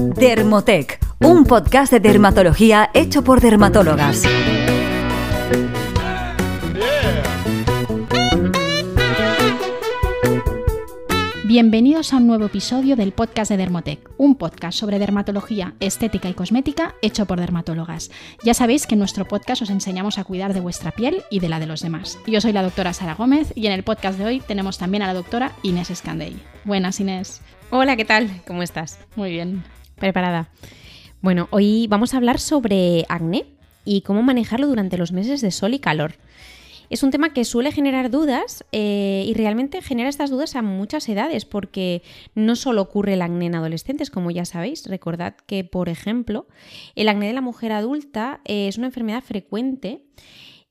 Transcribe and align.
Dermotec, 0.00 1.00
un 1.18 1.44
podcast 1.44 1.90
de 1.90 1.98
dermatología 1.98 2.88
hecho 2.94 3.24
por 3.24 3.40
dermatólogas. 3.40 4.22
Bienvenidos 11.44 12.12
a 12.12 12.18
un 12.18 12.28
nuevo 12.28 12.44
episodio 12.44 12.94
del 12.94 13.10
podcast 13.10 13.50
de 13.50 13.56
Dermotec, 13.56 14.08
un 14.18 14.36
podcast 14.36 14.78
sobre 14.78 15.00
dermatología, 15.00 15.74
estética 15.80 16.28
y 16.28 16.34
cosmética 16.34 16.94
hecho 17.02 17.26
por 17.26 17.40
dermatólogas. 17.40 18.12
Ya 18.44 18.54
sabéis 18.54 18.86
que 18.86 18.94
en 18.94 19.00
nuestro 19.00 19.24
podcast 19.26 19.62
os 19.62 19.70
enseñamos 19.70 20.18
a 20.18 20.24
cuidar 20.24 20.54
de 20.54 20.60
vuestra 20.60 20.92
piel 20.92 21.22
y 21.28 21.40
de 21.40 21.48
la 21.48 21.58
de 21.58 21.66
los 21.66 21.80
demás. 21.80 22.20
Yo 22.24 22.40
soy 22.40 22.52
la 22.52 22.62
doctora 22.62 22.92
Sara 22.92 23.16
Gómez 23.16 23.52
y 23.56 23.66
en 23.66 23.72
el 23.72 23.82
podcast 23.82 24.16
de 24.16 24.26
hoy 24.26 24.40
tenemos 24.40 24.78
también 24.78 25.02
a 25.02 25.08
la 25.08 25.14
doctora 25.14 25.52
Inés 25.64 25.90
Escandey. 25.90 26.36
Buenas 26.64 27.00
Inés. 27.00 27.40
Hola, 27.70 27.96
¿qué 27.96 28.04
tal? 28.04 28.30
¿Cómo 28.46 28.62
estás? 28.62 29.00
Muy 29.16 29.30
bien. 29.32 29.64
Preparada. 29.98 30.50
Bueno, 31.20 31.48
hoy 31.50 31.86
vamos 31.88 32.14
a 32.14 32.18
hablar 32.18 32.38
sobre 32.38 33.04
acné 33.08 33.46
y 33.84 34.02
cómo 34.02 34.22
manejarlo 34.22 34.68
durante 34.68 34.96
los 34.98 35.12
meses 35.12 35.40
de 35.40 35.50
sol 35.50 35.74
y 35.74 35.78
calor. 35.78 36.14
Es 36.90 37.02
un 37.02 37.10
tema 37.10 37.34
que 37.34 37.44
suele 37.44 37.70
generar 37.70 38.10
dudas 38.10 38.64
eh, 38.72 39.24
y 39.26 39.34
realmente 39.34 39.82
genera 39.82 40.08
estas 40.08 40.30
dudas 40.30 40.56
a 40.56 40.62
muchas 40.62 41.08
edades 41.08 41.44
porque 41.44 42.02
no 42.34 42.56
solo 42.56 42.80
ocurre 42.80 43.14
el 43.14 43.22
acné 43.22 43.46
en 43.46 43.56
adolescentes, 43.56 44.10
como 44.10 44.30
ya 44.30 44.44
sabéis. 44.44 44.86
Recordad 44.86 45.34
que, 45.46 45.64
por 45.64 45.88
ejemplo, 45.88 46.46
el 46.94 47.08
acné 47.08 47.26
de 47.26 47.34
la 47.34 47.42
mujer 47.42 47.72
adulta 47.72 48.40
eh, 48.44 48.68
es 48.68 48.78
una 48.78 48.86
enfermedad 48.86 49.22
frecuente 49.22 50.02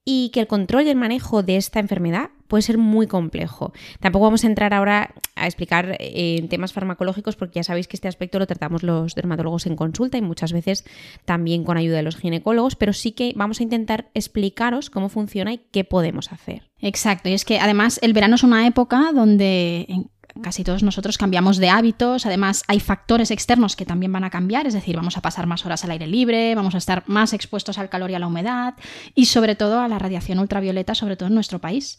y 0.05 0.30
que 0.30 0.40
el 0.40 0.48
control 0.48 0.88
y 0.88 0.90
el 0.90 0.96
manejo 0.96 1.44
de 1.44 1.57
esta 1.57 1.80
enfermedad 1.80 2.30
puede 2.47 2.61
ser 2.61 2.77
muy 2.77 3.07
complejo. 3.07 3.73
Tampoco 3.99 4.25
vamos 4.25 4.43
a 4.43 4.47
entrar 4.47 4.73
ahora 4.73 5.13
a 5.35 5.45
explicar 5.45 5.97
eh, 5.99 6.37
en 6.37 6.49
temas 6.49 6.73
farmacológicos 6.73 7.35
porque 7.35 7.55
ya 7.55 7.63
sabéis 7.63 7.87
que 7.87 7.95
este 7.95 8.07
aspecto 8.07 8.39
lo 8.39 8.47
tratamos 8.47 8.83
los 8.83 9.15
dermatólogos 9.15 9.65
en 9.65 9.75
consulta 9.75 10.17
y 10.17 10.21
muchas 10.21 10.53
veces 10.53 10.85
también 11.25 11.63
con 11.63 11.77
ayuda 11.77 11.97
de 11.97 12.03
los 12.03 12.17
ginecólogos, 12.17 12.75
pero 12.75 12.93
sí 12.93 13.11
que 13.11 13.34
vamos 13.35 13.59
a 13.59 13.63
intentar 13.63 14.09
explicaros 14.13 14.89
cómo 14.89 15.09
funciona 15.09 15.54
y 15.54 15.62
qué 15.71 15.84
podemos 15.84 16.31
hacer. 16.31 16.70
Exacto, 16.79 17.29
y 17.29 17.34
es 17.34 17.45
que 17.45 17.59
además 17.59 17.99
el 18.01 18.13
verano 18.13 18.35
es 18.35 18.43
una 18.43 18.67
época 18.67 19.11
donde 19.13 20.07
casi 20.41 20.63
todos 20.63 20.84
nosotros 20.84 21.18
cambiamos 21.18 21.57
de 21.57 21.70
hábitos, 21.70 22.26
además 22.26 22.63
hay 22.68 22.80
factores 22.80 23.32
externos 23.32 23.76
que 23.76 23.85
también 23.85 24.12
van 24.12 24.24
a 24.24 24.30
cambiar, 24.30 24.68
es 24.68 24.74
decir, 24.74 24.96
vamos 24.96 25.18
a 25.18 25.21
pasar 25.21 25.48
más 25.48 25.66
horas 25.66 25.84
al 25.84 25.91
aire 25.91 26.07
libre, 26.07 26.55
vamos 26.55 26.76
a 26.76 26.77
estar 26.77 27.04
más 27.07 27.34
expuestos 27.34 27.77
al 27.77 27.90
calor 27.90 28.12
y 28.12 28.16
a 28.16 28.20
la 28.20 28.27
humedad 28.27 28.76
y 29.16 29.26
sobre 29.26 29.55
todo 29.55 29.79
a 29.79 29.88
la 29.88 29.99
radiación 29.99 30.40
ultravioleta, 30.40 30.96
sobre 30.96 31.16
todo 31.16 31.27
en 31.27 31.35
nuestro 31.35 31.60
país. 31.60 31.98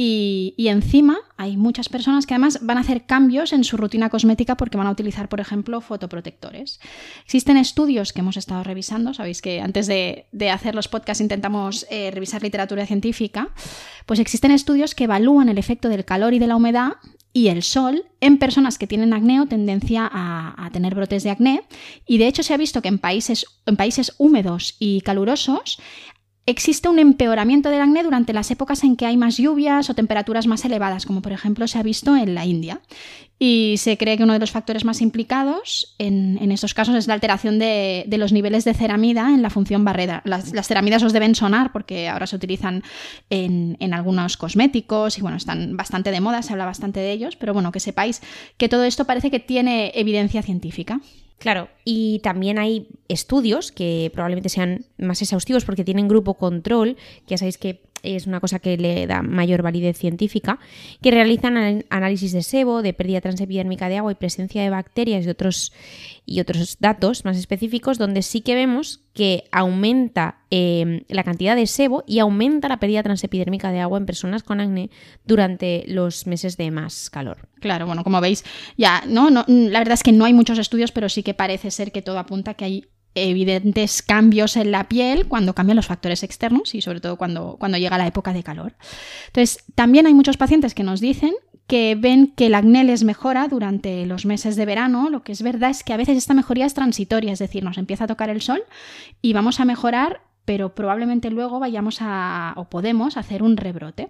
Y, 0.00 0.54
encima 0.68 1.18
hay 1.36 1.56
muchas 1.56 1.88
personas 1.88 2.24
que 2.24 2.32
además 2.32 2.60
van 2.62 2.78
a 2.78 2.82
hacer 2.82 3.04
cambios 3.04 3.52
en 3.52 3.64
su 3.64 3.76
rutina 3.76 4.10
cosmética 4.10 4.56
porque 4.56 4.78
van 4.78 4.86
a 4.86 4.92
utilizar, 4.92 5.28
por 5.28 5.40
ejemplo, 5.40 5.80
fotoprotectores. 5.80 6.78
Existen 7.24 7.56
estudios 7.56 8.12
que 8.12 8.20
hemos 8.20 8.36
estado 8.36 8.62
revisando, 8.62 9.12
sabéis 9.12 9.42
que 9.42 9.60
antes 9.60 9.88
de, 9.88 10.28
hacer 10.52 10.76
los 10.76 10.86
podcasts 10.86 11.20
intentamos 11.20 11.84
eh, 11.90 12.12
revisar 12.12 12.44
literatura 12.44 12.86
científica, 12.86 13.48
pues 14.06 14.20
existen 14.20 14.52
estudios 14.52 14.94
que 14.94 15.04
evalúan 15.04 15.48
el 15.48 15.58
efecto 15.58 15.88
del 15.88 16.04
calor 16.04 16.32
y 16.32 16.38
de 16.38 16.46
la 16.46 16.54
humedad 16.54 16.92
y 17.32 17.48
el 17.48 17.62
sol 17.62 18.06
en 18.20 18.38
personas 18.38 18.78
que 18.78 18.86
tienen 18.86 19.12
acné 19.12 19.40
o 19.40 19.46
tendencia 19.46 20.08
a, 20.12 20.68
tener 20.72 20.94
brotes 20.94 21.22
de 21.22 21.30
acné. 21.30 21.62
Y 22.06 22.18
de 22.18 22.26
hecho 22.26 22.42
se 22.42 22.54
ha 22.54 22.56
visto 22.56 22.82
que 22.82 22.88
en 22.88 22.98
países, 22.98 23.46
en 23.66 23.76
países 23.76 24.14
húmedos 24.18 24.76
y 24.78 25.00
calurosos 25.02 25.78
existe 26.48 26.88
un 26.88 26.98
empeoramiento 26.98 27.68
del 27.68 27.82
acné 27.82 28.02
durante 28.02 28.32
las 28.32 28.50
épocas 28.50 28.82
en 28.82 28.96
que 28.96 29.04
hay 29.04 29.18
más 29.18 29.36
lluvias 29.36 29.90
o 29.90 29.94
temperaturas 29.94 30.46
más 30.46 30.64
elevadas, 30.64 31.04
como 31.04 31.20
por 31.20 31.32
ejemplo 31.32 31.68
se 31.68 31.78
ha 31.78 31.82
visto 31.82 32.16
en 32.16 32.34
la 32.34 32.46
India. 32.46 32.80
Y 33.38 33.74
se 33.76 33.98
cree 33.98 34.16
que 34.16 34.24
uno 34.24 34.32
de 34.32 34.38
los 34.38 34.50
factores 34.50 34.84
más 34.84 35.00
implicados 35.00 35.94
en, 35.98 36.50
estos 36.50 36.74
casos 36.74 36.96
es 36.96 37.06
la 37.06 37.14
alteración 37.14 37.58
de, 37.58 38.04
los 38.18 38.32
niveles 38.32 38.64
de 38.64 38.74
ceramida 38.74 39.28
en 39.28 39.42
la 39.42 39.50
función 39.50 39.84
barrera. 39.84 40.22
Las, 40.24 40.50
ceramidas 40.66 41.02
os 41.02 41.12
deben 41.12 41.34
sonar 41.34 41.70
porque 41.70 42.08
ahora 42.08 42.26
se 42.26 42.34
utilizan 42.34 42.82
en, 43.30 43.76
en, 43.78 43.94
algunos 43.94 44.36
cosméticos 44.36 45.18
y 45.18 45.20
bueno, 45.20 45.36
están 45.36 45.76
bastante 45.76 46.10
de 46.10 46.20
moda, 46.20 46.42
se 46.42 46.52
habla 46.52 46.64
bastante 46.64 46.98
de 46.98 47.12
ellos, 47.12 47.36
pero 47.36 47.52
bueno, 47.52 47.70
que 47.70 47.78
sepáis 47.78 48.22
que 48.56 48.68
todo 48.68 48.84
esto 48.84 49.04
parece 49.04 49.30
que 49.30 49.38
tiene 49.38 49.92
evidencia 49.94 50.42
científica. 50.42 51.00
Claro, 51.38 51.68
y 51.84 52.18
también 52.24 52.58
hay 52.58 52.88
estudios 53.06 53.70
que 53.70 54.10
probablemente 54.12 54.48
sean 54.48 54.86
más 54.98 55.22
exhaustivos 55.22 55.64
porque 55.64 55.84
tienen 55.84 56.08
grupo 56.08 56.34
control, 56.34 56.96
que 57.26 57.30
ya 57.34 57.38
sabéis 57.38 57.58
que 57.58 57.80
es 58.02 58.26
una 58.26 58.40
cosa 58.40 58.58
que 58.58 58.76
le 58.76 59.06
da 59.06 59.22
mayor 59.22 59.62
validez 59.62 59.98
científica, 59.98 60.58
que 61.02 61.10
realizan 61.10 61.84
análisis 61.90 62.32
de 62.32 62.42
sebo, 62.42 62.82
de 62.82 62.92
pérdida 62.92 63.20
transepidérmica 63.20 63.88
de 63.88 63.98
agua 63.98 64.12
y 64.12 64.16
presencia 64.16 64.62
de 64.62 64.70
bacterias 64.70 65.26
y 65.26 65.28
otros, 65.28 65.72
y 66.26 66.40
otros 66.40 66.78
datos 66.80 67.24
más 67.24 67.36
específicos, 67.36 67.98
donde 67.98 68.22
sí 68.22 68.40
que 68.40 68.54
vemos 68.54 69.00
que 69.14 69.44
aumenta 69.50 70.38
em, 70.50 71.00
la 71.08 71.24
cantidad 71.24 71.56
de 71.56 71.66
sebo 71.66 72.04
y 72.06 72.20
aumenta 72.20 72.68
la 72.68 72.78
pérdida 72.78 73.02
transepidérmica 73.02 73.72
de 73.72 73.80
agua 73.80 73.98
en 73.98 74.06
personas 74.06 74.44
con 74.44 74.60
acné 74.60 74.90
durante 75.24 75.84
los 75.88 76.26
meses 76.26 76.56
de 76.56 76.70
más 76.70 77.10
calor. 77.10 77.48
Claro, 77.60 77.86
bueno, 77.86 78.04
como 78.04 78.20
veis, 78.20 78.44
ya, 78.76 79.02
¿no? 79.08 79.30
no 79.30 79.44
la 79.48 79.80
verdad 79.80 79.94
es 79.94 80.02
que 80.02 80.12
no 80.12 80.24
hay 80.24 80.32
muchos 80.32 80.58
estudios, 80.58 80.92
pero 80.92 81.08
sí 81.08 81.22
que 81.22 81.34
parece 81.34 81.70
ser 81.70 81.90
que 81.90 82.02
todo 82.02 82.18
apunta 82.18 82.54
que 82.54 82.64
hay 82.64 82.84
evidentes 83.24 84.02
cambios 84.02 84.56
en 84.56 84.70
la 84.70 84.88
piel 84.88 85.26
cuando 85.26 85.54
cambian 85.54 85.76
los 85.76 85.86
factores 85.86 86.22
externos 86.22 86.74
y 86.74 86.80
sobre 86.80 87.00
todo 87.00 87.16
cuando, 87.16 87.56
cuando 87.58 87.78
llega 87.78 87.98
la 87.98 88.06
época 88.06 88.32
de 88.32 88.42
calor. 88.42 88.74
Entonces, 89.26 89.64
también 89.74 90.06
hay 90.06 90.14
muchos 90.14 90.36
pacientes 90.36 90.74
que 90.74 90.82
nos 90.82 91.00
dicen 91.00 91.32
que 91.66 91.96
ven 91.96 92.32
que 92.34 92.46
el 92.46 92.54
acné 92.54 92.82
les 92.82 93.04
mejora 93.04 93.46
durante 93.46 94.06
los 94.06 94.24
meses 94.24 94.56
de 94.56 94.64
verano. 94.64 95.10
Lo 95.10 95.22
que 95.22 95.32
es 95.32 95.42
verdad 95.42 95.70
es 95.70 95.84
que 95.84 95.92
a 95.92 95.98
veces 95.98 96.16
esta 96.16 96.34
mejoría 96.34 96.66
es 96.66 96.74
transitoria, 96.74 97.32
es 97.32 97.38
decir, 97.38 97.62
nos 97.62 97.78
empieza 97.78 98.04
a 98.04 98.08
tocar 98.08 98.30
el 98.30 98.40
sol 98.40 98.62
y 99.20 99.34
vamos 99.34 99.60
a 99.60 99.66
mejorar, 99.66 100.22
pero 100.46 100.74
probablemente 100.74 101.30
luego 101.30 101.60
vayamos 101.60 101.98
a 102.00 102.54
o 102.56 102.70
podemos 102.70 103.18
hacer 103.18 103.42
un 103.42 103.58
rebrote. 103.58 104.08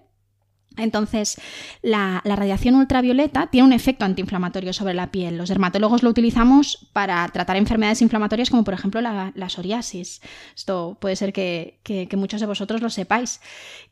Entonces, 0.79 1.41
la, 1.83 2.23
radiación 2.25 2.77
ultravioleta 2.77 3.49
tiene 3.49 3.67
un 3.67 3.73
efecto 3.73 4.05
antiinflamatorio 4.05 4.73
sobre 4.73 4.95
la 4.95 5.11
piel. 5.11 5.37
Los 5.37 5.49
dermatólogos 5.49 6.03
lo 6.03 6.11
utilizamos 6.11 6.89
para 6.93 7.27
tratar 7.29 7.57
enfermedades 7.57 8.03
inflamatorias 8.03 8.51
como 8.51 8.65
por 8.65 8.75
ejemplo 8.75 9.01
la, 9.01 9.49
psoriasis. 9.49 10.21
Esto 10.55 10.97
puede 11.01 11.17
ser 11.17 11.33
que, 11.33 12.09
muchos 12.17 12.41
de 12.41 12.47
vosotros 12.47 12.81
lo 12.81 12.91
sepáis. 12.91 13.41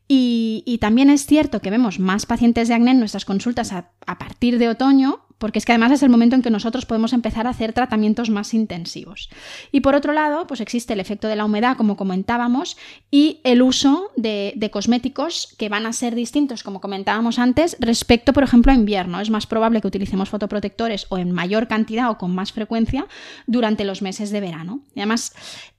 Y, 0.08 0.78
también 0.80 1.10
es 1.10 1.26
cierto 1.26 1.60
que 1.60 1.70
vemos 1.70 1.98
más 1.98 2.26
pacientes 2.26 2.68
de 2.68 2.74
acné 2.74 2.92
en 2.92 3.00
nuestras 3.00 3.24
consultas 3.24 3.72
a, 3.72 3.90
a 4.06 4.18
partir 4.18 4.58
de 4.58 4.68
otoño 4.68 5.25
porque 5.38 5.58
es 5.58 5.64
que 5.64 5.72
además 5.72 5.92
es 5.92 6.02
el 6.02 6.08
momento 6.08 6.36
en 6.36 6.42
que 6.42 6.50
nosotros 6.50 6.86
podemos 6.86 7.12
empezar 7.12 7.46
a 7.46 7.50
hacer 7.50 7.72
tratamientos 7.72 8.30
más 8.30 8.54
intensivos. 8.54 9.28
Y 9.72 9.80
por 9.80 9.94
otro 9.94 10.12
lado, 10.12 10.46
pues 10.46 10.60
existe 10.60 10.94
el 10.94 11.00
efecto 11.00 11.28
de 11.28 11.36
la 11.36 11.44
humedad, 11.44 11.76
como 11.76 11.96
comentábamos, 11.96 12.76
y 13.10 13.40
el 13.44 13.62
uso 13.62 14.10
de, 14.16 14.70
cosméticos 14.72 15.54
que 15.58 15.68
van 15.68 15.86
a 15.86 15.92
ser 15.92 16.14
distintos, 16.14 16.62
como 16.62 16.80
comentábamos 16.80 17.38
antes, 17.38 17.76
respecto, 17.80 18.32
por 18.32 18.42
ejemplo, 18.42 18.72
a 18.72 18.74
invierno. 18.74 19.20
Es 19.20 19.30
más 19.30 19.46
probable 19.46 19.80
que 19.80 19.88
utilicemos 19.88 20.28
fotoprotectores 20.28 21.06
o 21.10 21.18
en 21.18 21.32
mayor 21.32 21.68
cantidad 21.68 22.10
o 22.10 22.18
con 22.18 22.34
más 22.34 22.52
frecuencia 22.52 23.06
durante 23.46 23.84
los 23.84 24.02
meses 24.02 24.30
de 24.30 24.40
verano. 24.40 24.80
Además, 24.96 25.34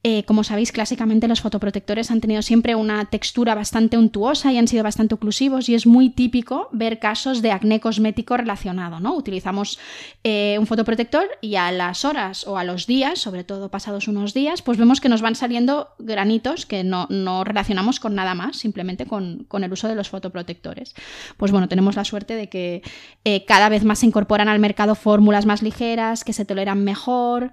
eh, 0.09 0.23
como 0.23 0.45
sabéis, 0.45 0.71
clásicamente 0.71 1.27
los 1.27 1.41
fotoprotectores 1.41 2.11
han 2.11 2.21
tenido 2.21 2.41
siempre 2.41 2.75
una 2.75 3.03
textura 3.09 3.55
bastante 3.55 3.97
untuosa 3.97 4.53
y 4.53 4.57
han 4.57 4.69
sido 4.69 4.81
bastante 4.81 5.15
oclusivos 5.15 5.67
y 5.67 5.75
es 5.75 5.85
muy 5.85 6.09
típico 6.09 6.69
ver 6.71 6.99
casos 6.99 7.41
de 7.41 7.51
acné 7.51 7.81
cosmético 7.81 8.37
relacionado, 8.37 9.01
¿no? 9.01 9.13
Utilizamos 9.17 9.77
eh, 10.23 10.55
un 10.61 10.65
fotoprotector 10.65 11.27
y 11.41 11.55
a 11.55 11.73
las 11.73 12.05
horas 12.05 12.47
o 12.47 12.57
a 12.57 12.63
los 12.63 12.87
días, 12.87 13.19
sobre 13.19 13.43
todo 13.43 13.67
pasados 13.67 14.07
unos 14.07 14.33
días, 14.33 14.61
pues 14.61 14.77
vemos 14.77 15.01
que 15.01 15.09
nos 15.09 15.21
van 15.21 15.35
saliendo 15.35 15.89
granitos 15.99 16.65
que 16.65 16.85
no, 16.85 17.07
relacionamos 17.43 17.99
con 17.99 18.15
nada 18.15 18.33
más, 18.33 18.55
simplemente 18.55 19.07
con, 19.07 19.45
el 19.51 19.73
uso 19.73 19.89
de 19.89 19.95
los 19.95 20.07
fotoprotectores. 20.07 20.95
Pues 21.35 21.51
bueno, 21.51 21.67
tenemos 21.67 21.97
la 21.97 22.05
suerte 22.05 22.35
de 22.35 22.47
que 22.47 22.81
eh, 23.25 23.43
cada 23.43 23.67
vez 23.67 23.83
más 23.83 23.99
se 23.99 24.05
incorporan 24.05 24.47
al 24.47 24.59
mercado 24.59 24.95
fórmulas 24.95 25.45
más 25.45 25.61
ligeras, 25.61 26.23
que 26.23 26.31
se 26.31 26.45
toleran 26.45 26.85
mejor 26.85 27.51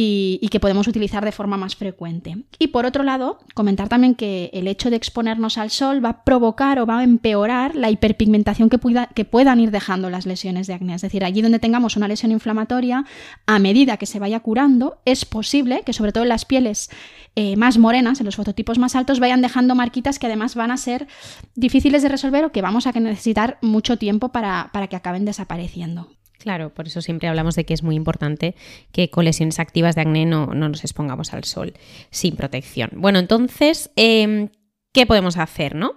y, 0.00 0.48
que 0.48 0.60
podemos 0.60 0.86
utilizar 0.86 1.24
de 1.24 1.32
forma 1.32 1.56
más 1.56 1.74
frecuente. 1.74 2.44
Y 2.58 2.68
por 2.68 2.86
otro 2.86 3.02
lado, 3.02 3.40
comentar 3.54 3.88
también 3.88 4.14
que 4.14 4.48
el 4.52 4.68
hecho 4.68 4.90
de 4.90 4.96
exponernos 4.96 5.58
al 5.58 5.70
sol 5.70 6.04
va 6.04 6.10
a 6.10 6.24
provocar 6.24 6.78
o 6.78 6.86
va 6.86 7.00
a 7.00 7.04
empeorar 7.04 7.74
la 7.74 7.90
hiperpigmentación 7.90 8.70
que, 8.70 8.78
que 9.14 9.24
puedan 9.24 9.58
ir 9.58 9.72
dejando 9.72 10.08
las 10.08 10.24
lesiones 10.24 10.68
de 10.68 10.74
acné. 10.74 10.94
Es 10.94 11.02
decir, 11.02 11.24
allí 11.24 11.42
donde 11.42 11.58
tengamos 11.58 11.96
una 11.96 12.06
lesión 12.06 12.30
inflamatoria, 12.30 13.04
a 13.46 13.58
medida 13.58 13.96
que 13.96 14.06
se 14.06 14.20
vaya 14.20 14.38
curando, 14.38 15.00
es 15.04 15.24
posible 15.24 15.82
que 15.84 15.92
sobre 15.92 16.12
todo 16.12 16.22
en 16.22 16.28
las 16.28 16.44
pieles 16.44 16.90
eh, 17.34 17.56
más 17.56 17.76
morenas, 17.78 18.20
en 18.20 18.26
los 18.26 18.36
fototipos 18.36 18.78
más 18.78 18.94
altos, 18.94 19.18
vayan 19.18 19.42
dejando 19.42 19.74
marquitas 19.74 20.20
que 20.20 20.26
además 20.26 20.54
van 20.54 20.70
a 20.70 20.76
ser 20.76 21.08
difíciles 21.56 22.02
de 22.02 22.08
resolver 22.08 22.44
o 22.44 22.52
que 22.52 22.62
vamos 22.62 22.86
a 22.86 22.92
necesitar 22.92 23.58
mucho 23.62 23.96
tiempo 23.96 24.30
para 24.30 24.86
que 24.88 24.96
acaben 24.96 25.24
desapareciendo. 25.24 26.17
Claro, 26.38 26.72
por 26.72 26.86
eso 26.86 27.02
siempre 27.02 27.28
hablamos 27.28 27.56
de 27.56 27.64
que 27.64 27.74
es 27.74 27.82
muy 27.82 27.96
importante 27.96 28.54
que 28.92 29.10
con 29.10 29.24
lesiones 29.24 29.58
activas 29.58 29.96
de 29.96 30.02
acné 30.02 30.24
no, 30.24 30.46
nos 30.46 30.84
expongamos 30.84 31.34
al 31.34 31.44
sol 31.44 31.74
sin 32.10 32.36
protección. 32.36 32.90
Bueno, 32.94 33.18
entonces, 33.18 33.90
em, 33.96 34.48
¿qué 34.92 35.04
podemos 35.04 35.36
hacer, 35.36 35.74
no? 35.74 35.96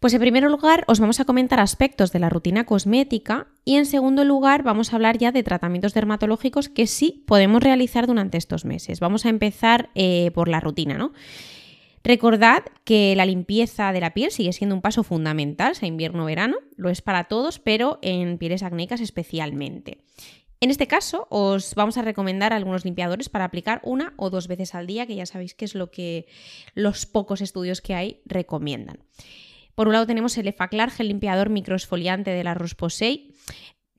Pues 0.00 0.14
en 0.14 0.20
primer 0.20 0.44
lugar 0.44 0.84
os 0.86 1.00
vamos 1.00 1.18
a 1.18 1.24
comentar 1.24 1.58
aspectos 1.58 2.12
de 2.12 2.20
la 2.20 2.28
rutina 2.28 2.64
cosmética 2.64 3.48
y 3.64 3.76
en 3.76 3.86
segundo 3.86 4.22
lugar 4.22 4.62
vamos 4.62 4.92
a 4.92 4.96
hablar 4.96 5.18
ya 5.18 5.32
de 5.32 5.42
tratamientos 5.42 5.92
dermatológicos 5.92 6.68
que 6.68 6.86
sí 6.86 7.24
podemos 7.26 7.60
realizar 7.60 8.06
durante 8.06 8.38
estos 8.38 8.64
meses. 8.64 9.00
Vamos 9.00 9.26
a 9.26 9.28
empezar 9.28 9.90
eh, 9.96 10.30
por 10.34 10.48
la 10.48 10.60
rutina, 10.60 10.96
¿no? 10.96 11.12
Recordad 12.08 12.64
que 12.84 13.14
la 13.16 13.26
limpieza 13.26 13.92
de 13.92 14.00
la 14.00 14.14
piel 14.14 14.30
sigue 14.30 14.54
siendo 14.54 14.74
un 14.74 14.80
paso 14.80 15.02
fundamental, 15.02 15.74
sea 15.74 15.88
invierno 15.88 16.22
o 16.22 16.26
verano, 16.26 16.56
lo 16.76 16.88
es 16.88 17.02
para 17.02 17.24
todos, 17.24 17.58
pero 17.58 17.98
en 18.00 18.38
pieles 18.38 18.62
acnéicas 18.62 19.02
especialmente. 19.02 19.98
En 20.60 20.70
este 20.70 20.86
caso, 20.86 21.26
os 21.28 21.74
vamos 21.74 21.98
a 21.98 22.02
recomendar 22.02 22.54
algunos 22.54 22.86
limpiadores 22.86 23.28
para 23.28 23.44
aplicar 23.44 23.82
una 23.84 24.14
o 24.16 24.30
dos 24.30 24.48
veces 24.48 24.74
al 24.74 24.86
día, 24.86 25.06
que 25.06 25.16
ya 25.16 25.26
sabéis 25.26 25.52
que 25.52 25.66
es 25.66 25.74
lo 25.74 25.90
que 25.90 26.26
los 26.72 27.04
pocos 27.04 27.42
estudios 27.42 27.82
que 27.82 27.94
hay 27.94 28.22
recomiendan. 28.24 29.00
Por 29.74 29.88
un 29.88 29.92
lado 29.92 30.06
tenemos 30.06 30.38
el 30.38 30.48
Efaclar 30.48 30.90
gel 30.90 31.08
limpiador 31.08 31.50
microesfoliante 31.50 32.30
de 32.30 32.42
la 32.42 32.54
Roche-Posay. 32.54 33.34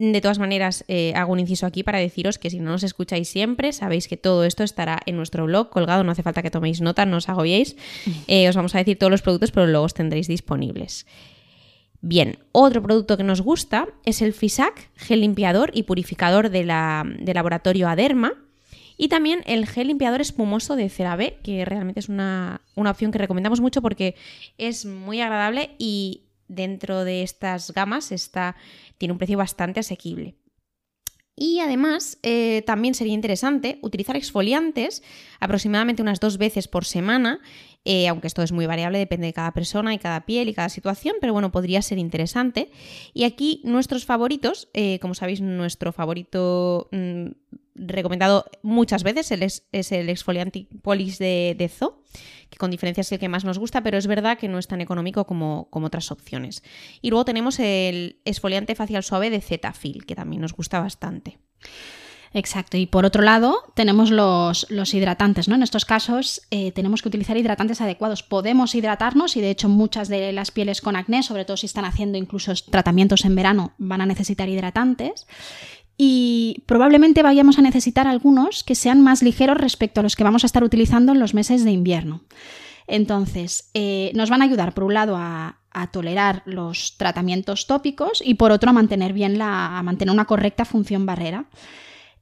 De 0.01 0.21
todas 0.21 0.39
maneras, 0.39 0.85
eh, 0.87 1.11
hago 1.13 1.33
un 1.33 1.41
inciso 1.41 1.65
aquí 1.65 1.83
para 1.83 1.99
deciros 1.99 2.39
que 2.39 2.49
si 2.49 2.61
no 2.61 2.71
nos 2.71 2.83
escucháis 2.83 3.27
siempre, 3.27 3.73
sabéis 3.73 4.07
que 4.07 4.15
todo 4.15 4.45
esto 4.45 4.63
estará 4.63 5.01
en 5.05 5.17
nuestro 5.17 5.43
blog 5.43 5.69
colgado, 5.69 6.05
no 6.05 6.13
hace 6.13 6.23
falta 6.23 6.41
que 6.41 6.49
toméis 6.49 6.79
nota, 6.79 7.05
no 7.05 7.17
os 7.17 7.27
agobiéis. 7.27 7.75
Eh, 8.27 8.47
os 8.47 8.55
vamos 8.55 8.73
a 8.75 8.77
decir 8.77 8.97
todos 8.97 9.11
los 9.11 9.21
productos, 9.21 9.51
pero 9.51 9.67
luego 9.67 9.83
os 9.83 9.93
tendréis 9.93 10.29
disponibles. 10.29 11.05
Bien, 11.99 12.39
otro 12.53 12.81
producto 12.81 13.17
que 13.17 13.25
nos 13.25 13.41
gusta 13.41 13.89
es 14.05 14.21
el 14.21 14.31
FISAC, 14.31 14.89
gel 14.95 15.19
limpiador 15.19 15.71
y 15.73 15.83
purificador 15.83 16.49
de, 16.49 16.63
la, 16.63 17.03
de 17.19 17.33
laboratorio 17.33 17.89
Aderma. 17.89 18.33
Y 18.95 19.09
también 19.09 19.41
el 19.47 19.67
gel 19.67 19.87
limpiador 19.87 20.21
espumoso 20.21 20.77
de 20.77 20.87
CeraVe, 20.87 21.39
que 21.43 21.65
realmente 21.65 21.99
es 21.99 22.07
una, 22.07 22.61
una 22.75 22.91
opción 22.91 23.11
que 23.11 23.17
recomendamos 23.17 23.59
mucho 23.59 23.81
porque 23.81 24.15
es 24.57 24.85
muy 24.85 25.19
agradable 25.19 25.71
y 25.77 26.21
dentro 26.49 27.05
de 27.05 27.23
estas 27.23 27.71
gamas 27.71 28.11
está, 28.11 28.57
tiene 28.97 29.13
un 29.13 29.17
precio 29.17 29.37
bastante 29.37 29.79
asequible. 29.79 30.35
Y 31.41 31.61
además, 31.61 32.19
eh, 32.21 32.63
también 32.65 32.93
sería 32.93 33.13
interesante 33.13 33.79
utilizar 33.81 34.17
exfoliantes 34.17 35.01
aproximadamente 35.39 36.01
unas 36.01 36.19
dos 36.19 36.37
veces 36.37 36.67
por 36.67 36.83
semana, 36.83 37.39
eh, 37.85 38.07
aunque 38.07 38.27
esto 38.27 38.43
es 38.43 38.51
muy 38.51 38.65
variable, 38.65 38.99
depende 38.99 39.27
de 39.27 39.33
cada 39.33 39.53
persona 39.53 39.93
y 39.93 39.99
cada 39.99 40.25
piel 40.25 40.49
y 40.49 40.53
cada 40.53 40.69
situación, 40.69 41.15
pero 41.21 41.33
bueno, 41.33 41.51
podría 41.51 41.81
ser 41.81 41.97
interesante. 41.97 42.71
Y 43.13 43.23
aquí 43.23 43.61
nuestros 43.63 44.05
favoritos, 44.05 44.69
eh, 44.73 44.99
como 44.99 45.15
sabéis, 45.15 45.41
nuestro 45.41 45.91
favorito 45.91 46.89
mm, 46.91 47.27
recomendado 47.75 48.45
muchas 48.61 49.03
veces 49.03 49.31
es, 49.31 49.91
el 49.91 50.09
exfoliante 50.09 50.67
Polis 50.81 51.17
de, 51.19 51.55
de 51.57 51.71
que 52.49 52.57
con 52.57 52.71
diferencia 52.71 53.01
es 53.01 53.11
el 53.11 53.19
que 53.19 53.29
más 53.29 53.45
nos 53.45 53.59
gusta, 53.59 53.81
pero 53.81 53.97
es 53.97 54.07
verdad 54.07 54.37
que 54.37 54.47
no 54.47 54.59
es 54.59 54.67
tan 54.67 54.81
económico 54.81 55.25
como, 55.25 55.69
como 55.69 55.87
otras 55.87 56.11
opciones. 56.11 56.63
Y 57.01 57.09
luego 57.09 57.25
tenemos 57.25 57.59
el 57.59 58.19
exfoliante 58.25 58.75
facial 58.75 59.03
suave 59.03 59.29
de 59.29 59.41
Zetafil, 59.41 60.05
que 60.05 60.15
también 60.15 60.41
nos 60.41 60.53
gusta 60.53 60.79
bastante. 60.79 61.39
Exacto. 62.33 62.77
Y 62.77 62.85
por 62.85 63.05
otro 63.05 63.23
lado, 63.23 63.71
tenemos 63.73 64.11
los, 64.11 64.67
hidratantes, 64.93 65.47
¿no? 65.47 65.55
En 65.55 65.63
estos 65.63 65.85
casos 65.85 66.41
eh, 66.51 66.71
tenemos 66.71 67.01
que 67.01 67.07
utilizar 67.07 67.37
hidratantes 67.37 67.81
adecuados. 67.81 68.21
Podemos 68.23 68.75
hidratarnos 68.75 69.35
y 69.35 69.41
de 69.41 69.49
hecho 69.49 69.67
muchas 69.67 70.09
de 70.09 70.31
las 70.31 70.51
pieles 70.51 70.81
con 70.81 70.95
acné, 70.95 71.23
sobre 71.23 71.45
todo 71.45 71.57
si 71.57 71.65
están 71.65 71.85
haciendo 71.85 72.17
incluso 72.17 72.53
tratamientos 72.69 73.25
en 73.25 73.35
verano, 73.35 73.73
van 73.77 74.01
a 74.01 74.05
necesitar 74.05 74.47
hidratantes 74.47 75.25
y 76.01 76.63
probablemente 76.65 77.23
vayamos 77.23 77.59
a 77.59 77.61
necesitar 77.61 78.07
algunos 78.07 78.63
que 78.63 78.73
sean 78.73 79.01
más 79.01 79.21
ligeros 79.21 79.57
respecto 79.57 79.99
a 79.99 80.03
los 80.03 80.15
que 80.15 80.23
vamos 80.23 80.45
a 80.45 80.47
estar 80.47 80.63
utilizando 80.63 81.11
en 81.11 81.19
los 81.19 81.33
meses 81.33 81.65
de 81.65 81.71
invierno. 81.71 82.21
Entonces, 82.87 83.69
eh, 83.73 84.11
nos 84.15 84.29
van 84.29 84.41
a 84.41 84.45
ayudar, 84.45 84.73
por 84.73 84.85
un 84.85 84.93
lado, 84.93 85.15
a, 85.17 85.55
tolerar 85.93 86.41
los 86.45 86.97
tratamientos 86.97 87.65
tópicos 87.65 88.21
y 88.25 88.33
por 88.33 88.51
otro, 88.51 88.69
a 88.69 88.73
mantener 88.73 89.13
bien 89.13 89.37
la, 89.37 89.77
a 89.77 89.83
mantener 89.83 90.13
una 90.13 90.25
correcta 90.25 90.65
función 90.65 91.05
barrera. 91.05 91.45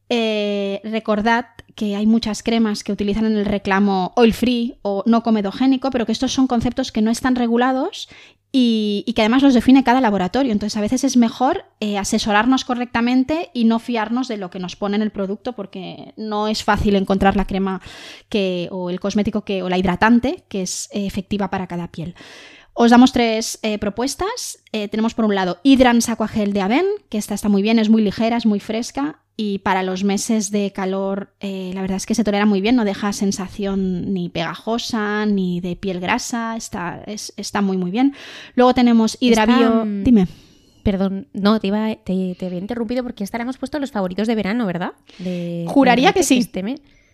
Eh, 0.10 0.82
recordad 0.84 1.48
que 1.76 1.96
hay 1.96 2.06
muchas 2.08 2.42
cremas 2.42 2.84
que 2.84 2.92
utilizan 2.92 3.26
en 3.26 3.38
el 3.38 3.46
reclamo 3.46 4.14
oil 4.16 4.34
free 4.34 4.78
o 4.82 5.04
no 5.06 5.22
comedogénico, 5.22 5.92
pero 5.92 6.06
que 6.06 6.12
estos 6.12 6.34
son 6.34 6.48
conceptos 6.48 6.92
que 6.92 7.02
no 7.02 7.12
están 7.12 7.36
regulados 7.36 8.10
y, 8.52 9.14
que 9.16 9.22
además 9.22 9.44
los 9.44 9.54
define 9.54 9.84
cada 9.84 10.02
laboratorio. 10.02 10.52
Entonces, 10.52 10.78
a 10.78 10.82
veces 10.82 11.04
es 11.04 11.18
mejor 11.18 11.66
eh, 11.80 11.98
asesorarnos 11.98 12.66
correctamente 12.66 13.50
y 13.54 13.66
no 13.66 13.78
fiarnos 13.80 14.28
de 14.28 14.38
lo 14.38 14.50
que 14.50 14.60
nos 14.60 14.76
pone 14.76 14.96
en 14.96 15.02
el 15.02 15.12
producto, 15.12 15.54
porque 15.54 16.14
no 16.18 16.48
es 16.48 16.64
fácil 16.64 16.96
encontrar 16.96 17.36
la 17.36 17.46
crema 17.46 17.82
que, 18.30 18.70
o 18.72 18.90
el 18.90 19.00
cosmético 19.00 19.44
que, 19.44 19.64
o 19.64 19.70
la 19.70 19.78
hidratante 19.78 20.46
que 20.48 20.62
es 20.64 20.90
eh, 20.92 21.06
efectiva 21.06 21.50
para 21.50 21.68
cada 21.68 21.90
piel. 21.90 22.16
Os 22.80 22.92
damos 22.92 23.12
tres 23.12 23.58
eh, 23.64 23.80
propuestas. 23.80 24.64
tenemos 24.72 25.16
por 25.16 25.26
un 25.26 25.34
lado 25.34 25.58
Hydrans 25.64 26.10
Aquagel 26.10 26.54
de 26.54 26.62
Aven, 26.62 26.86
que 27.10 27.18
esta 27.18 27.34
está 27.34 27.50
muy 27.50 27.64
bien, 27.64 27.80
es 27.80 27.90
muy 27.90 28.04
ligera, 28.04 28.38
es 28.38 28.46
muy 28.46 28.60
fresca 28.60 29.24
y 29.40 29.60
para 29.60 29.84
los 29.84 30.04
meses 30.04 30.50
de 30.50 30.72
calor 30.74 31.30
eh, 31.40 31.72
la 31.76 31.82
verdad 31.82 31.98
es 31.98 32.08
que 32.08 32.16
se 32.16 32.24
tolera 32.24 32.48
muy 32.48 32.60
bien, 32.60 32.76
no 32.76 32.86
deja 32.86 33.14
sensación 33.14 34.12
ni 34.12 34.30
pegajosa 34.30 35.28
ni 35.28 35.62
de 35.62 35.76
piel 35.76 36.00
grasa, 36.00 36.58
está, 36.58 37.04
está 37.06 37.62
muy 37.62 37.78
muy 37.78 37.92
bien. 37.92 38.16
Luego 38.56 38.74
tenemos 38.74 39.16
hidravio... 39.20 39.86
Mm, 39.86 40.04
Dime. 40.04 40.28
Perdón, 40.82 41.28
no, 41.34 41.60
te, 41.60 41.68
iba, 41.68 41.96
te, 41.96 42.38
había 42.42 42.60
interrumpido 42.60 43.04
porque 43.04 43.24
esta 43.26 43.38
hemos 43.38 43.58
puesto 43.58 43.78
los 43.78 43.92
favoritos 43.92 44.26
de 44.26 44.36
verano, 44.36 44.66
¿verdad? 44.66 44.94
Juraría 45.68 46.14
que 46.14 46.24
sí. 46.24 46.50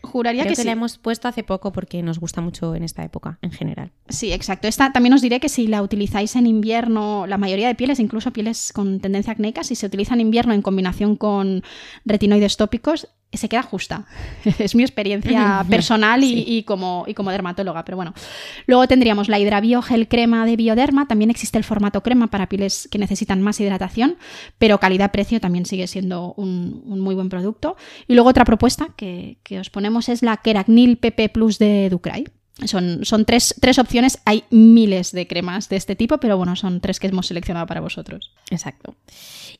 Juraría 0.03 0.45
que, 0.45 0.55
sí. 0.55 0.65
la 0.65 0.73
hemos 0.73 0.97
puesto 0.97 1.29
hace 1.29 1.43
poco 1.43 1.71
porque 1.71 2.03
nos 2.03 2.19
gusta 2.19 2.41
mucho 2.41 2.75
en 2.75 2.83
esta 2.83 3.03
época 3.03 3.39
en 3.41 3.51
general. 3.51 3.91
Sí, 4.09 4.33
exacto. 4.33 4.67
Esta 4.67 4.91
también 4.91 5.13
os 5.13 5.21
diré 5.21 5.39
que 5.39 5.47
si 5.47 5.65
la 5.65 5.81
utilizáis 5.81 6.35
en 6.35 6.45
invierno, 6.45 7.25
la 7.25 7.37
mayoría 7.37 7.69
de 7.69 7.75
pieles, 7.75 8.01
incluso 8.01 8.31
pieles 8.31 8.73
con 8.73 8.99
tendencia 8.99 9.31
acnéica, 9.31 9.63
si 9.63 9.75
se 9.75 9.85
utiliza 9.85 10.13
en 10.13 10.21
invierno 10.21 10.53
en 10.53 10.61
combinación 10.61 11.15
con 11.15 11.63
retinoides 12.03 12.57
tópicos, 12.57 13.07
se 13.37 13.49
queda 13.49 13.63
justa. 13.63 14.05
es 14.59 14.75
mi 14.75 14.83
experiencia 14.83 15.65
personal 15.69 16.23
y, 16.23 16.63
como, 16.63 17.05
y 17.07 17.13
como 17.13 17.31
dermatóloga, 17.31 17.85
pero 17.85 17.97
bueno. 17.97 18.13
Luego 18.67 18.87
tendríamos 18.87 19.29
la 19.29 19.39
Hidravio 19.39 19.81
Gel 19.81 20.07
Crema 20.07 20.45
de 20.45 20.55
Bioderma, 20.55 21.07
también 21.07 21.29
existe 21.29 21.57
el 21.57 21.63
formato 21.63 22.01
crema 22.03 22.27
para 22.27 22.47
pieles 22.47 22.87
que 22.91 22.97
necesitan 22.97 23.41
más 23.41 23.59
hidratación, 23.59 24.17
pero 24.57 24.79
calidad-precio 24.79 25.39
también 25.39 25.65
sigue 25.65 25.87
siendo 25.87 26.33
un, 26.37 26.83
muy 26.85 27.15
buen 27.15 27.29
producto. 27.29 27.75
Y 28.07 28.13
luego 28.13 28.29
otra 28.29 28.45
propuesta 28.45 28.89
que, 28.95 29.37
que 29.43 29.59
os 29.59 29.69
ponemos 29.69 30.09
es 30.09 30.21
la 30.21 30.37
Keracnil 30.37 30.97
PP 30.97 31.29
Plus 31.29 31.59
de 31.59 31.89
Ducray. 31.89 32.25
Son, 32.65 33.03
son 33.03 33.25
tres, 33.25 33.55
tres, 33.59 33.79
opciones, 33.79 34.19
hay 34.25 34.43
miles 34.51 35.11
de 35.11 35.27
cremas 35.27 35.69
de 35.69 35.75
este 35.75 35.95
tipo, 35.95 36.19
pero 36.19 36.37
bueno, 36.37 36.55
son 36.55 36.81
tres 36.81 36.99
que 36.99 37.07
hemos 37.07 37.27
seleccionado 37.27 37.65
para 37.65 37.81
vosotros. 37.81 38.31
Exacto. 38.51 38.95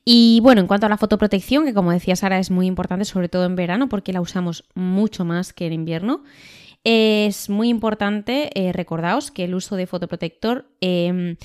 Y 0.06 0.40
bueno, 0.42 0.62
en 0.62 0.68
cuanto 0.68 0.86
a 0.86 0.90
la 0.90 0.98
fotoprotección, 0.98 1.66
que 1.66 1.74
como 1.74 1.92
decía 1.92 2.16
Sara 2.16 2.40
es 2.40 2.52
muy 2.52 2.68
importante, 2.68 3.06
sobre 3.06 3.30
todo 3.30 3.46
en 3.46 3.56
verano, 3.56 3.88
porque 3.88 4.12
la 4.12 4.22
usamos 4.22 4.66
mucho 4.76 5.24
más 5.24 5.54
que 5.54 5.66
en 5.68 5.74
invierno. 5.74 6.24
Es 6.84 7.50
muy 7.50 7.70
importante, 7.70 8.50
eh, 8.60 8.74
recordaos 8.74 9.32
que 9.32 9.46
el 9.46 9.56
uso 9.56 9.78
de 9.78 9.88
fotoprotector 9.88 10.68
em, 10.82 11.38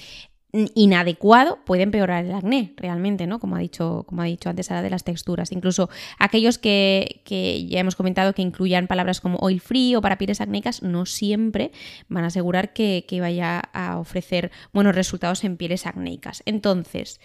inadecuado 0.75 1.59
puede 1.64 1.83
empeorar 1.83 2.25
el 2.25 2.35
acné, 2.35 2.73
realmente, 2.76 3.28
¿no? 3.28 3.38
Como 3.38 3.54
ha 3.54 3.61
dicho, 3.61 4.04
como 4.09 4.23
ha 4.23 4.25
dicho 4.25 4.49
antes 4.49 4.66
Sara 4.66 4.83
de 4.83 4.90
las 4.90 5.04
texturas. 5.04 5.52
Incluso 5.52 5.88
aquellos 6.18 6.59
que, 6.59 7.23
ya 7.68 7.78
hemos 7.78 7.94
comentado 7.94 8.33
que 8.33 8.42
incluyan 8.42 8.88
palabras 8.88 9.21
como 9.21 9.38
oil 9.38 9.61
free 9.61 9.94
o 9.94 10.00
para 10.00 10.18
pieles 10.18 10.40
acnéicas, 10.40 10.83
no 10.83 11.06
siempre 11.06 11.71
van 12.09 12.25
a 12.25 12.28
asegurar 12.28 12.73
que, 12.73 13.04
que 13.06 13.21
vaya 13.21 13.61
a 13.73 13.99
ofrecer 14.00 14.50
buenos 14.73 14.97
resultados 14.97 15.44
en 15.44 15.56
pieles 15.56 15.87
acnéicas. 15.87 16.42
Entonces, 16.47 17.21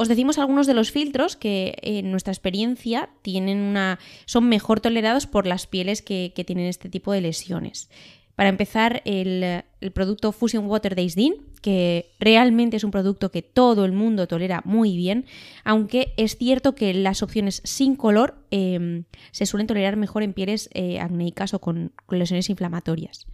os 0.00 0.08
decimos 0.08 0.38
algunos 0.38 0.66
de 0.66 0.72
los 0.72 0.92
filtros 0.92 1.36
que 1.36 1.76
en 1.82 2.10
nuestra 2.10 2.32
experiencia 2.32 3.10
tienen 3.20 3.58
una, 3.58 3.98
son 4.24 4.48
mejor 4.48 4.80
tolerados 4.80 5.26
por 5.26 5.46
las 5.46 5.66
pieles 5.66 6.00
que, 6.00 6.32
que 6.34 6.44
tienen 6.44 6.66
este 6.66 6.88
tipo 6.88 7.12
de 7.12 7.20
lesiones. 7.20 7.90
Para 8.40 8.48
empezar, 8.48 9.02
el, 9.04 9.64
producto 9.92 10.32
Fusion 10.32 10.64
Water 10.64 10.94
de 10.94 11.02
Isdin, 11.02 11.34
que 11.60 12.10
realmente 12.18 12.78
es 12.78 12.84
un 12.84 12.90
producto 12.90 13.30
que 13.30 13.42
todo 13.42 13.84
el 13.84 13.92
mundo 13.92 14.26
tolera 14.26 14.62
muy 14.64 14.96
bien, 14.96 15.26
aunque 15.62 16.14
es 16.16 16.38
cierto 16.38 16.74
que 16.74 16.94
las 16.94 17.22
opciones 17.22 17.60
sin 17.64 17.96
color 17.96 18.42
em, 18.50 19.04
se 19.30 19.44
suelen 19.44 19.66
tolerar 19.66 19.96
mejor 19.96 20.22
en 20.22 20.32
pieles 20.32 20.70
eh, 20.72 21.00
acnéicas 21.00 21.52
o 21.52 21.58
con, 21.58 21.92
lesiones 22.08 22.48
inflamatorias. 22.48 23.26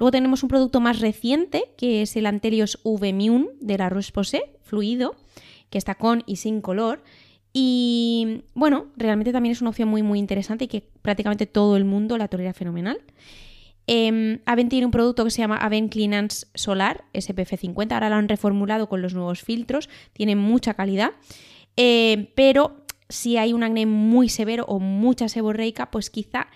Luego 0.00 0.10
tenemos 0.10 0.42
un 0.42 0.48
producto 0.48 0.80
más 0.80 0.98
reciente, 0.98 1.66
que 1.76 2.02
es 2.02 2.16
el 2.16 2.26
Antelios 2.26 2.80
V-Mune 2.82 3.50
de 3.60 3.78
la 3.78 3.88
Roche-Posay, 3.88 4.42
fluido, 4.62 5.14
que 5.74 5.78
está 5.78 5.96
con 5.96 6.22
y 6.24 6.36
sin 6.36 6.60
color. 6.60 7.02
Y 7.52 8.44
bueno, 8.54 8.86
realmente 8.96 9.32
también 9.32 9.50
es 9.50 9.60
una 9.60 9.70
opción 9.70 9.88
muy 9.88 10.04
muy 10.04 10.20
interesante 10.20 10.66
y 10.66 10.68
que 10.68 10.88
prácticamente 11.02 11.46
todo 11.46 11.76
el 11.76 11.84
mundo 11.84 12.16
la 12.16 12.28
tolera 12.28 12.52
fenomenal. 12.52 12.98
Eh, 13.88 14.38
Aven 14.46 14.68
tiene 14.68 14.86
un 14.86 14.92
producto 14.92 15.24
que 15.24 15.32
se 15.32 15.42
llama 15.42 15.56
Aven 15.56 15.88
Cleanance 15.88 16.46
Solar, 16.54 17.06
SPF 17.12 17.58
50. 17.58 17.92
Ahora 17.92 18.08
lo 18.08 18.14
han 18.14 18.28
reformulado 18.28 18.88
con 18.88 19.02
los 19.02 19.14
nuevos 19.14 19.42
filtros. 19.42 19.88
Tiene 20.12 20.36
mucha 20.36 20.74
calidad. 20.74 21.10
Em, 21.74 22.28
pero 22.36 22.84
si 23.08 23.36
hay 23.36 23.52
un 23.52 23.64
acné 23.64 23.84
muy 23.84 24.28
severo 24.28 24.64
o 24.68 24.78
mucha 24.78 25.28
seborreica, 25.28 25.90
pues 25.90 26.08
quizá 26.08 26.46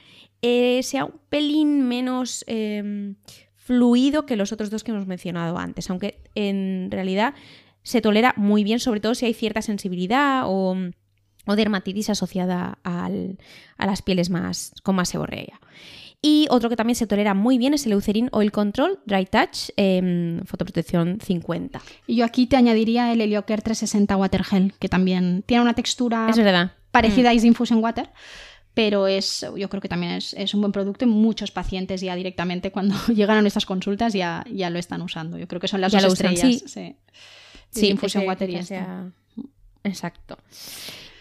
eh, 0.42 0.80
sea 0.84 1.06
un 1.06 1.14
pelín 1.28 1.88
menos 1.88 2.44
em, 2.46 3.16
fluido 3.56 4.26
que 4.26 4.36
los 4.36 4.52
otros 4.52 4.70
dos 4.70 4.84
que 4.84 4.92
hemos 4.92 5.08
mencionado 5.08 5.58
antes, 5.58 5.90
aunque 5.90 6.20
en 6.36 6.88
realidad 6.92 7.34
se 7.88 8.02
tolera 8.02 8.34
muy 8.36 8.64
bien, 8.64 8.80
sobre 8.80 9.00
todo 9.00 9.14
si 9.14 9.24
hay 9.24 9.32
cierta 9.32 9.62
sensibilidad 9.62 10.42
o, 10.44 10.76
dermatitis 11.46 12.10
asociada 12.10 12.78
a 12.84 13.86
las 13.86 14.02
pieles 14.02 14.28
más, 14.28 14.74
con 14.82 14.94
más 14.94 15.08
seborrea. 15.08 15.58
Y 16.20 16.46
otro 16.50 16.68
que 16.68 16.76
también 16.76 16.96
se 16.96 17.06
tolera 17.06 17.32
muy 17.32 17.56
bien 17.56 17.72
es 17.72 17.86
el 17.86 17.92
Eucerin 17.92 18.28
Oil 18.32 18.52
Control 18.52 18.98
Dry 19.06 19.24
Touch 19.24 19.70
eh, 19.78 20.42
Fotoprotección 20.44 21.18
50. 21.22 21.80
Y 22.06 22.16
yo 22.16 22.26
aquí 22.26 22.46
te 22.46 22.56
añadiría 22.56 23.10
el 23.10 23.22
Heliocare 23.22 23.62
360 23.62 24.14
Water 24.18 24.44
Gel, 24.44 24.74
que 24.78 24.90
también 24.90 25.42
tiene 25.46 25.62
una 25.62 25.72
textura 25.72 26.28
es 26.28 26.36
verdad. 26.36 26.72
parecida 26.90 27.30
a 27.30 27.32
mm. 27.32 27.36
Easy 27.36 27.46
Infusion 27.46 27.82
Water, 27.82 28.10
pero 28.74 29.06
es, 29.06 29.46
yo 29.56 29.70
creo 29.70 29.80
que 29.80 29.88
también 29.88 30.12
es, 30.12 30.52
un 30.52 30.60
buen 30.60 30.72
producto 30.72 31.06
y 31.06 31.08
muchos 31.08 31.52
pacientes 31.52 32.02
ya 32.02 32.14
directamente 32.14 32.70
cuando 32.70 32.94
llegan 33.14 33.38
a 33.38 33.40
nuestras 33.40 33.64
consultas 33.64 34.12
ya, 34.12 34.44
ya 34.52 34.68
lo 34.68 34.78
están 34.78 35.00
usando. 35.00 35.38
Yo 35.38 35.48
creo 35.48 35.60
que 35.62 35.68
son 35.68 35.80
las 35.80 35.92
dos 35.92 36.04
estrellas. 36.04 36.40
sí. 36.42 36.62
sí. 36.66 36.96
Infusion 37.82 38.26
Water 38.26 38.50
y 38.50 38.58
Exacto. 39.84 40.36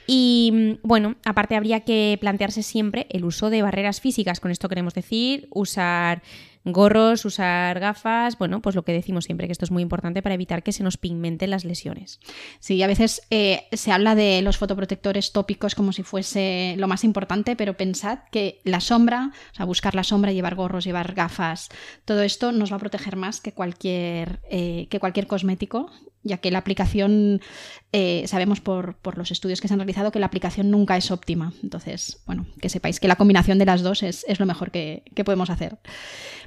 Y 0.08 0.80
bueno, 0.84 1.16
aparte 1.26 1.56
habría 1.56 1.82
que 1.82 2.18
plantearse 2.22 2.64
siempre 2.64 3.08
el 3.10 3.26
uso 3.26 3.50
de 3.50 3.62
barreras 3.62 4.00
físicas, 4.00 4.40
con 4.40 4.52
esto 4.52 4.70
queremos 4.70 4.94
decir, 4.94 5.50
usar 5.52 6.24
gorros, 6.64 7.26
usar 7.26 7.80
gafas, 7.80 8.38
bueno, 8.38 8.62
pues 8.62 8.76
lo 8.76 8.84
que 8.84 8.94
decimos 8.94 9.26
siempre, 9.26 9.48
que 9.48 9.52
esto 9.52 9.66
es 9.66 9.72
muy 9.72 9.84
importante 9.84 10.22
para 10.22 10.36
evitar 10.36 10.64
que 10.64 10.72
se 10.72 10.84
nos 10.84 10.98
pigmenten 10.98 11.50
las 11.50 11.66
lesiones. 11.66 12.20
Sí, 12.60 12.82
a 12.84 12.88
veces 12.88 13.22
eh, 13.30 13.68
se 13.72 13.92
habla 13.92 14.16
de 14.16 14.42
los 14.42 14.58
fotoprotectores 14.58 15.32
tópicos 15.32 15.76
como 15.76 15.94
si 15.94 16.04
fuese 16.04 16.76
lo 16.78 16.88
más 16.88 17.04
importante, 17.04 17.56
pero 17.56 17.76
pensad 17.76 18.20
que 18.32 18.60
la 18.64 18.80
sombra, 18.80 19.32
o 19.52 19.56
sea, 19.56 19.66
buscar 19.66 19.96
la 19.96 20.04
sombra, 20.04 20.32
llevar 20.32 20.56
gorros, 20.56 20.84
llevar 20.84 21.14
gafas, 21.14 21.70
todo 22.06 22.22
esto 22.22 22.52
nos 22.52 22.72
va 22.72 22.78
a 22.78 22.80
proteger 22.80 23.16
más 23.16 23.42
que 23.42 23.54
cualquier, 23.54 24.40
eh, 24.50 24.88
que 24.90 25.00
cualquier 25.00 25.28
cosmético, 25.28 25.92
ya 26.24 26.38
que 26.38 26.52
la 26.52 26.60
aplicación, 26.60 27.42
eh, 27.92 28.24
sabemos 28.28 28.62
por, 28.62 28.96
por, 28.98 29.18
los 29.18 29.32
estudios 29.32 29.62
que 29.62 29.68
se 29.68 29.74
han 29.74 29.80
realizado 29.80 30.12
que 30.12 30.20
la 30.20 30.26
aplicación 30.26 30.72
nunca 30.72 30.98
es 30.98 31.12
óptima. 31.12 31.54
Entonces, 31.64 32.22
bueno, 32.26 32.46
que 32.62 32.70
sepáis 32.70 33.00
que 33.00 33.08
la 33.08 33.16
combinación 33.16 33.60
de 33.60 33.66
las 33.66 33.82
dos 33.82 34.04
es, 34.04 34.26
es 34.28 34.40
lo 34.40 34.46
mejor 34.46 34.72
que, 34.72 35.04
que 35.16 35.24
podemos 35.24 35.50
hacer. 35.50 35.80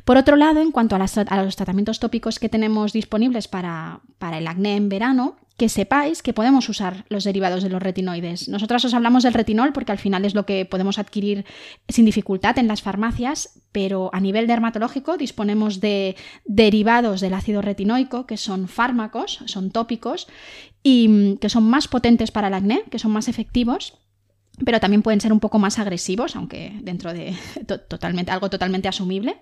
Por 0.05 0.17
otro 0.17 0.37
lado, 0.37 0.61
en 0.61 0.73
cuanto 0.73 0.97
a, 0.97 0.99
los 0.99 1.57
tratamientos 1.57 2.01
tópicos 2.01 2.39
que 2.39 2.49
tenemos 2.49 2.93
disponibles 2.93 3.49
para, 3.49 4.01
el 4.33 4.47
acné 4.47 4.77
en 4.77 4.89
verano, 4.89 5.37
que 5.61 5.69
sepáis 5.69 6.23
que 6.23 6.33
podemos 6.33 6.71
usar 6.71 7.05
los 7.11 7.23
derivados 7.23 7.63
de 7.63 7.69
los 7.69 7.83
retinoides. 7.83 8.49
Nosotras 8.49 8.83
os 8.87 8.95
hablamos 8.95 9.25
del 9.25 9.35
retinol 9.35 9.75
porque 9.75 9.93
al 9.93 9.99
final 9.99 10.25
es 10.25 10.35
lo 10.35 10.47
que 10.47 10.65
podemos 10.65 10.99
adquirir 10.99 11.45
sin 11.87 12.07
dificultad 12.07 12.57
en 12.57 12.67
las 12.67 12.81
farmacias, 12.81 13.61
pero 13.71 14.09
a 14.15 14.21
nivel 14.21 14.47
dermatológico 14.47 15.19
disponemos 15.19 15.79
de 15.81 16.17
derivados 16.47 17.21
del 17.21 17.35
ácido 17.35 17.61
retinoico, 17.61 18.25
que 18.25 18.39
son 18.39 18.69
fármacos, 18.69 19.41
son 19.45 19.71
tópicos, 19.71 20.29
y 20.83 21.09
mm, 21.09 21.37
que 21.37 21.51
son 21.51 21.65
más 21.65 21.89
potentes 21.89 22.31
para 22.31 22.49
el 22.49 22.55
acné, 22.55 22.85
que 22.91 22.99
son 22.99 23.11
más 23.11 23.29
efectivos 23.29 23.99
pero 24.65 24.81
también 24.81 25.03
pueden 25.03 25.21
ser 25.21 25.33
un 25.33 25.41
poco 25.41 25.59
más 25.59 25.79
agresivos, 25.79 26.37
aunque 26.37 26.73
dentro 26.83 27.13
de 27.13 27.35
totalmente, 27.89 28.31
algo 28.31 28.51
totalmente 28.51 28.89
asumible. 28.89 29.37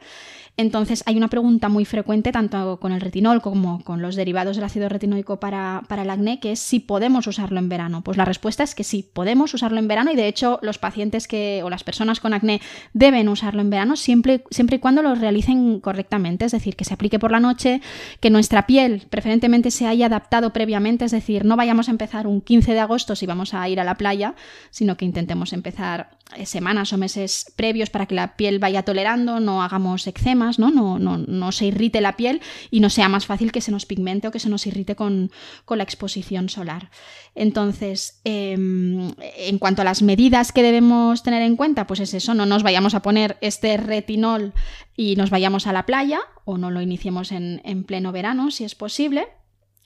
Entonces 0.60 1.04
hay 1.06 1.16
una 1.16 1.28
pregunta 1.28 1.68
muy 1.68 1.84
frecuente 1.84 2.32
tanto 2.32 2.80
con 2.80 2.90
el 2.90 3.00
retinol 3.00 3.40
como 3.40 3.84
con 3.84 4.02
los 4.02 4.16
derivados 4.16 4.56
del 4.56 4.64
ácido 4.64 4.88
retinoico 4.88 5.38
para, 5.38 5.84
el 5.88 6.10
acné, 6.10 6.40
que 6.40 6.50
es 6.50 6.58
si 6.58 6.80
podemos 6.80 7.28
usarlo 7.28 7.60
en 7.60 7.68
verano. 7.68 8.02
Pues 8.02 8.16
la 8.16 8.24
respuesta 8.24 8.64
es 8.64 8.74
que 8.74 8.82
sí, 8.82 9.08
podemos 9.12 9.54
usarlo 9.54 9.78
en 9.78 9.86
verano 9.86 10.10
y 10.10 10.16
de 10.16 10.26
hecho 10.26 10.58
los 10.62 10.78
pacientes 10.78 11.28
que 11.28 11.62
o 11.62 11.70
las 11.70 11.84
personas 11.84 12.18
con 12.18 12.34
acné 12.34 12.60
deben 12.92 13.28
usarlo 13.28 13.60
en 13.60 13.70
verano 13.70 13.94
siempre, 13.94 14.42
siempre 14.50 14.76
y 14.76 14.80
cuando 14.80 15.00
lo 15.00 15.14
realicen 15.14 15.78
correctamente, 15.78 16.46
es 16.46 16.50
decir, 16.50 16.74
que 16.74 16.84
se 16.84 16.94
aplique 16.94 17.20
por 17.20 17.30
la 17.30 17.38
noche, 17.38 17.80
que 18.18 18.30
nuestra 18.30 18.66
piel 18.66 19.06
preferentemente 19.08 19.70
se 19.70 19.86
haya 19.86 20.06
adaptado 20.06 20.52
previamente, 20.52 21.04
es 21.04 21.12
decir, 21.12 21.44
no 21.44 21.54
vayamos 21.54 21.86
a 21.86 21.92
empezar 21.92 22.26
un 22.26 22.40
15 22.40 22.72
de 22.72 22.80
agosto 22.80 23.14
si 23.14 23.26
vamos 23.26 23.54
a 23.54 23.68
ir 23.68 23.78
a 23.78 23.84
la 23.84 23.94
playa, 23.94 24.34
sino 24.70 24.96
que 24.96 25.04
intentemos 25.04 25.52
empezar 25.52 26.17
semanas 26.44 26.92
o 26.92 26.98
meses 26.98 27.52
previos 27.56 27.90
para 27.90 28.06
que 28.06 28.14
la 28.14 28.36
piel 28.36 28.58
vaya 28.58 28.82
tolerando, 28.82 29.40
no 29.40 29.62
hagamos 29.62 30.06
eczemas, 30.06 30.58
¿no? 30.58 30.70
No, 30.70 30.98
no, 30.98 31.52
se 31.52 31.66
irrite 31.66 32.00
la 32.00 32.16
piel 32.16 32.40
y 32.70 32.80
no 32.80 32.90
sea 32.90 33.08
más 33.08 33.26
fácil 33.26 33.52
que 33.52 33.60
se 33.60 33.70
nos 33.70 33.86
pigmente 33.86 34.28
o 34.28 34.30
que 34.30 34.38
se 34.38 34.48
nos 34.48 34.66
irrite 34.66 34.94
con, 34.94 35.30
la 35.68 35.82
exposición 35.82 36.48
solar. 36.48 36.90
Entonces, 37.34 38.20
em, 38.24 39.12
en 39.36 39.58
cuanto 39.58 39.82
a 39.82 39.84
las 39.84 40.02
medidas 40.02 40.52
que 40.52 40.62
debemos 40.62 41.22
tener 41.22 41.42
en 41.42 41.56
cuenta, 41.56 41.86
pues 41.86 42.00
es 42.00 42.14
eso, 42.14 42.34
no 42.34 42.46
nos 42.46 42.62
vayamos 42.62 42.94
a 42.94 43.02
poner 43.02 43.36
este 43.40 43.76
retinol 43.76 44.52
y 44.96 45.16
nos 45.16 45.30
vayamos 45.30 45.66
a 45.66 45.72
la 45.72 45.86
playa 45.86 46.20
o 46.44 46.58
no 46.58 46.70
lo 46.70 46.82
iniciemos 46.82 47.32
en, 47.32 47.60
en 47.64 47.84
pleno 47.84 48.12
verano, 48.12 48.50
si 48.50 48.64
es 48.64 48.74
posible. 48.74 49.28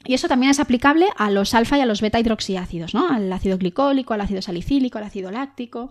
Y 0.04 0.14
eso 0.14 0.28
también 0.28 0.50
es 0.50 0.59
aplicable 0.59 1.06
a 1.16 1.30
los 1.30 1.54
alfa 1.54 1.78
y 1.78 1.80
a 1.80 1.87
los 1.87 2.00
beta 2.00 2.18
hidroxiácidos, 2.18 2.94
¿no? 2.94 3.09
Al 3.09 3.32
ácido 3.32 3.56
glicólico, 3.59 4.14
al 4.14 4.21
ácido 4.21 4.42
salicílico, 4.42 4.99
al 4.99 5.04
ácido 5.04 5.30
láctico. 5.30 5.90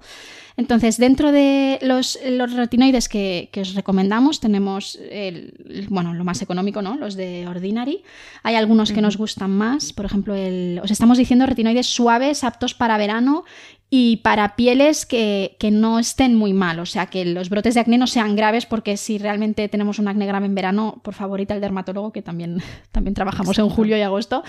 Entonces, 0.58 0.98
dentro 0.98 1.32
de 1.32 1.80
los, 1.82 2.20
retinoides 2.54 3.08
que, 3.08 3.50
os 3.56 3.74
recomendamos, 3.74 4.40
tenemos 4.40 5.00
el, 5.10 5.54
bueno, 5.90 6.14
lo 6.14 6.24
más 6.26 6.42
económico, 6.42 6.82
¿no? 6.82 6.98
Los 6.98 7.16
de 7.16 7.48
Ordinary. 7.48 8.04
Hay 8.44 8.56
algunos 8.56 8.92
que 8.92 9.02
nos 9.02 9.16
gustan 9.18 9.52
más. 9.52 9.94
Por 9.94 10.06
ejemplo, 10.06 10.36
el, 10.36 10.82
os 10.84 10.92
estamos 10.92 11.18
diciendo 11.18 11.46
retinoides 11.46 11.88
suaves, 11.88 12.44
aptos 12.44 12.74
para 12.74 12.98
verano 12.98 13.46
y 13.94 14.18
para 14.18 14.56
pieles 14.56 15.06
que, 15.06 15.58
no 15.70 16.00
estén 16.00 16.34
muy 16.34 16.54
mal, 16.54 16.80
o 16.80 16.86
sea, 16.86 17.08
que 17.08 17.26
los 17.26 17.50
brotes 17.50 17.74
de 17.74 17.82
acné 17.82 17.98
no 17.98 18.08
sean 18.08 18.38
graves, 18.38 18.66
porque 18.66 18.96
si 18.96 19.18
realmente 19.18 19.68
tenemos 19.68 20.00
un 20.00 20.08
acné 20.08 20.26
grave 20.26 20.46
en 20.46 20.56
verano, 20.56 21.02
por 21.04 21.14
favor, 21.14 21.42
al 21.42 21.60
dermatólogo, 21.60 22.14
que 22.14 22.22
también, 22.22 22.64
también 22.94 23.14
trabajamos 23.14 23.60
en 23.60 23.68
julio 23.68 23.98
y 23.98 24.02
agosto, 24.02 24.46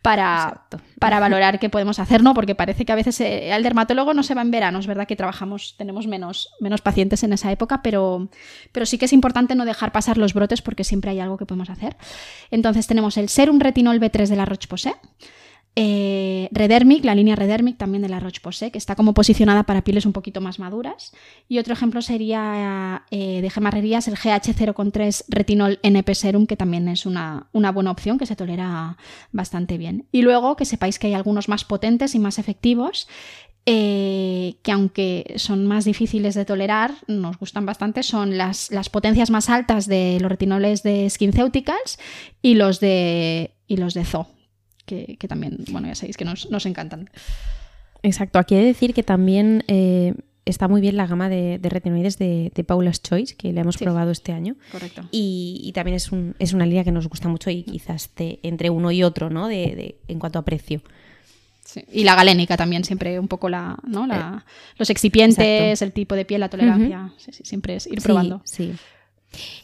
para, 0.00 0.66
para 1.00 1.18
valorar 1.20 1.58
qué 1.58 1.68
podemos 1.68 1.98
hacer, 1.98 2.22
¿no? 2.22 2.34
Porque 2.34 2.54
parece 2.54 2.84
que 2.84 2.92
a 2.92 2.94
veces 2.94 3.20
eh, 3.20 3.52
al 3.52 3.64
dermatólogo 3.64 4.14
no 4.14 4.22
se 4.22 4.36
va 4.36 4.42
en 4.42 4.52
verano, 4.52 4.78
es 4.78 4.86
verdad 4.86 5.08
que 5.08 5.16
trabajamos, 5.16 5.74
tenemos 5.76 6.06
menos, 6.06 6.50
menos 6.60 6.80
pacientes 6.80 7.24
en 7.24 7.32
esa 7.32 7.50
época, 7.50 7.82
pero, 7.82 8.28
pero 8.70 8.86
sí 8.86 8.96
que 8.96 9.06
es 9.06 9.12
importante 9.12 9.56
no 9.56 9.64
dejar 9.64 9.90
pasar 9.90 10.18
los 10.18 10.34
brotes 10.34 10.62
porque 10.62 10.84
siempre 10.84 11.10
hay 11.10 11.18
algo 11.18 11.36
que 11.36 11.46
podemos 11.46 11.68
hacer. 11.68 11.96
Entonces 12.52 12.86
tenemos 12.86 13.16
el 13.16 13.28
Serum 13.28 13.58
Retinol 13.58 13.98
B3 13.98 14.28
de 14.28 14.36
la 14.36 14.44
Roche-Posay, 14.44 14.94
eh, 15.76 16.48
Redermic, 16.52 17.04
la 17.04 17.16
línea 17.16 17.34
Redermic 17.34 17.76
también 17.76 18.02
de 18.02 18.08
la 18.08 18.20
Roche-Posay, 18.20 18.70
que 18.70 18.78
está 18.78 18.94
como 18.94 19.12
posicionada 19.12 19.64
para 19.64 19.82
pieles 19.82 20.06
un 20.06 20.12
poquito 20.12 20.40
más 20.40 20.58
maduras. 20.60 21.12
Y 21.48 21.58
otro 21.58 21.72
ejemplo 21.72 22.00
sería 22.00 23.04
eh, 23.10 23.40
de 23.40 23.50
gemarrerías 23.50 24.06
el 24.06 24.16
GH0,3 24.16 25.24
Retinol 25.28 25.80
NP 25.82 26.14
Serum, 26.14 26.46
que 26.46 26.56
también 26.56 26.88
es 26.88 27.06
una, 27.06 27.48
buena 27.52 27.90
opción, 27.90 28.18
que 28.18 28.26
se 28.26 28.36
tolera 28.36 28.96
bastante 29.32 29.76
bien. 29.76 30.06
Y 30.12 30.22
luego 30.22 30.54
que 30.54 30.64
sepáis 30.64 30.98
que 30.98 31.08
hay 31.08 31.14
algunos 31.14 31.48
más 31.48 31.64
potentes 31.64 32.14
y 32.14 32.20
más 32.20 32.38
efectivos, 32.38 33.08
eh, 33.66 34.56
que 34.62 34.70
aunque 34.70 35.34
son 35.36 35.66
más 35.66 35.86
difíciles 35.86 36.34
de 36.36 36.44
tolerar, 36.44 36.92
nos 37.08 37.36
gustan 37.38 37.66
bastante, 37.66 38.04
son 38.04 38.38
las, 38.38 38.70
potencias 38.92 39.30
más 39.30 39.50
altas 39.50 39.88
de 39.88 40.18
los 40.20 40.30
retinoles 40.30 40.84
de 40.84 41.10
SkinCeuticals 41.10 41.98
y 42.42 42.54
los 42.54 42.78
de, 42.78 43.50
y 43.66 43.78
los 43.78 43.94
de 43.94 44.04
Zoo 44.04 44.33
que, 44.84 45.16
también, 45.28 45.58
bueno, 45.70 45.88
ya 45.88 45.94
sabéis 45.94 46.16
que 46.16 46.24
nos, 46.24 46.66
encantan. 46.66 47.10
Exacto, 48.02 48.38
aquí 48.38 48.54
hay 48.54 48.62
que 48.62 48.66
decir 48.66 48.94
que 48.94 49.02
también 49.02 49.64
eh, 49.66 50.14
está 50.44 50.68
muy 50.68 50.80
bien 50.80 50.96
la 50.96 51.06
gama 51.06 51.28
de, 51.28 51.58
retinoides 51.62 52.18
de, 52.18 52.64
Paula's 52.66 53.02
Choice, 53.02 53.34
que 53.34 53.52
le 53.52 53.60
hemos 53.60 53.78
probado 53.78 54.10
este 54.10 54.32
año. 54.32 54.56
Correcto. 54.72 55.02
Y, 55.10 55.70
también 55.74 55.96
es, 55.96 56.12
un, 56.12 56.34
es, 56.38 56.52
una 56.52 56.66
línea 56.66 56.84
que 56.84 56.92
nos 56.92 57.08
gusta 57.08 57.28
mucho 57.28 57.50
y 57.50 57.62
quizás 57.62 58.10
entre 58.16 58.70
uno 58.70 58.90
y 58.90 59.02
otro, 59.02 59.30
¿no? 59.30 59.48
De, 59.48 59.96
en 60.08 60.18
cuanto 60.18 60.38
a 60.38 60.42
precio. 60.42 60.82
Y 61.90 62.04
la 62.04 62.14
galénica 62.14 62.56
también, 62.56 62.84
siempre 62.84 63.18
un 63.18 63.26
poco 63.26 63.48
la, 63.48 63.78
¿no? 63.84 64.06
La, 64.06 64.44
eh, 64.44 64.50
los 64.78 64.90
excipientes, 64.90 65.80
el 65.82 65.92
tipo 65.92 66.14
de 66.14 66.24
piel, 66.24 66.40
la 66.40 66.48
tolerancia. 66.48 67.12
siempre 67.16 67.76
es 67.76 67.86
ir 67.86 68.00
probando. 68.02 68.42
Sí, 68.44 68.74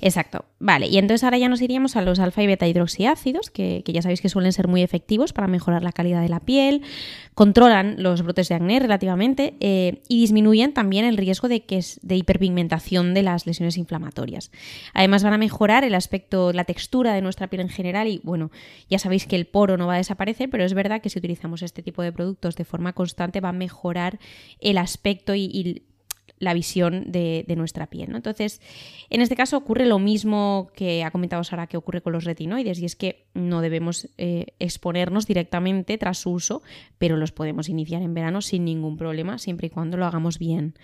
Exacto. 0.00 0.44
Vale, 0.58 0.88
y 0.88 0.98
entonces 0.98 1.24
ahora 1.24 1.38
ya 1.38 1.48
nos 1.48 1.62
iríamos 1.62 1.96
a 1.96 2.02
los 2.02 2.18
alfa 2.18 2.42
y 2.42 2.46
beta 2.46 2.68
hidroxiácidos, 2.68 3.50
que, 3.50 3.82
ya 3.86 4.02
sabéis 4.02 4.20
que 4.20 4.28
suelen 4.28 4.52
ser 4.52 4.68
muy 4.68 4.82
efectivos 4.82 5.32
para 5.32 5.48
mejorar 5.48 5.82
la 5.82 5.92
calidad 5.92 6.20
de 6.20 6.28
la 6.28 6.40
piel, 6.40 6.82
controlan 7.34 8.02
los 8.02 8.22
brotes 8.22 8.50
de 8.50 8.56
acné 8.56 8.78
relativamente 8.78 9.54
eh, 9.60 10.02
y 10.06 10.20
disminuyen 10.20 10.74
también 10.74 11.06
el 11.06 11.16
riesgo 11.16 11.48
de, 11.48 11.64
que 11.64 11.78
es, 11.78 11.98
de 12.02 12.16
hiperpigmentación 12.16 13.14
de 13.14 13.22
las 13.22 13.46
lesiones 13.46 13.78
inflamatorias. 13.78 14.50
Además 14.92 15.24
van 15.24 15.32
a 15.32 15.38
mejorar 15.38 15.84
el 15.84 15.94
aspecto, 15.94 16.52
la 16.52 16.64
textura 16.64 17.14
de 17.14 17.22
nuestra 17.22 17.48
piel 17.48 17.62
en 17.62 17.70
general 17.70 18.08
y 18.08 18.20
bueno, 18.22 18.50
ya 18.90 18.98
sabéis 18.98 19.26
que 19.26 19.36
el 19.36 19.46
poro 19.46 19.78
no 19.78 19.86
va 19.86 19.94
a 19.94 19.98
desaparecer, 19.98 20.50
pero 20.50 20.64
es 20.64 20.74
verdad 20.74 21.00
que 21.00 21.08
si 21.08 21.18
utilizamos 21.18 21.62
este 21.62 21.82
tipo 21.82 22.02
de 22.02 22.12
productos 22.12 22.56
de 22.56 22.64
forma 22.66 22.92
constante 22.92 23.40
va 23.40 23.48
a 23.48 23.52
mejorar 23.52 24.18
el 24.60 24.76
aspecto 24.76 25.34
y, 25.34 25.44
y 25.44 25.82
la 26.40 26.54
visión 26.54 27.12
de, 27.12 27.44
nuestra 27.56 27.86
piel. 27.86 28.16
Entonces, 28.16 28.60
en 29.10 29.20
este 29.20 29.36
caso 29.36 29.56
ocurre 29.56 29.86
lo 29.86 29.98
mismo 29.98 30.70
que 30.74 31.04
ha 31.04 31.10
comentado 31.12 31.44
Sara 31.44 31.68
que 31.68 31.76
ocurre 31.76 32.00
con 32.00 32.12
los 32.12 32.24
retinoides, 32.24 32.80
y 32.80 32.86
es 32.86 32.96
que 32.96 33.26
no 33.34 33.60
debemos 33.60 34.08
eh, 34.18 34.46
exponernos 34.58 35.26
directamente 35.26 35.98
tras 35.98 36.18
su 36.18 36.30
uso, 36.32 36.62
pero 36.98 37.16
los 37.16 37.30
podemos 37.30 37.68
iniciar 37.68 38.02
en 38.02 38.14
verano 38.14 38.40
sin 38.40 38.64
ningún 38.64 38.96
problema, 38.96 39.38
siempre 39.38 39.68
y 39.68 39.70
cuando 39.70 39.96
lo 39.96 40.06
hagamos 40.06 40.38
bien. 40.38 40.74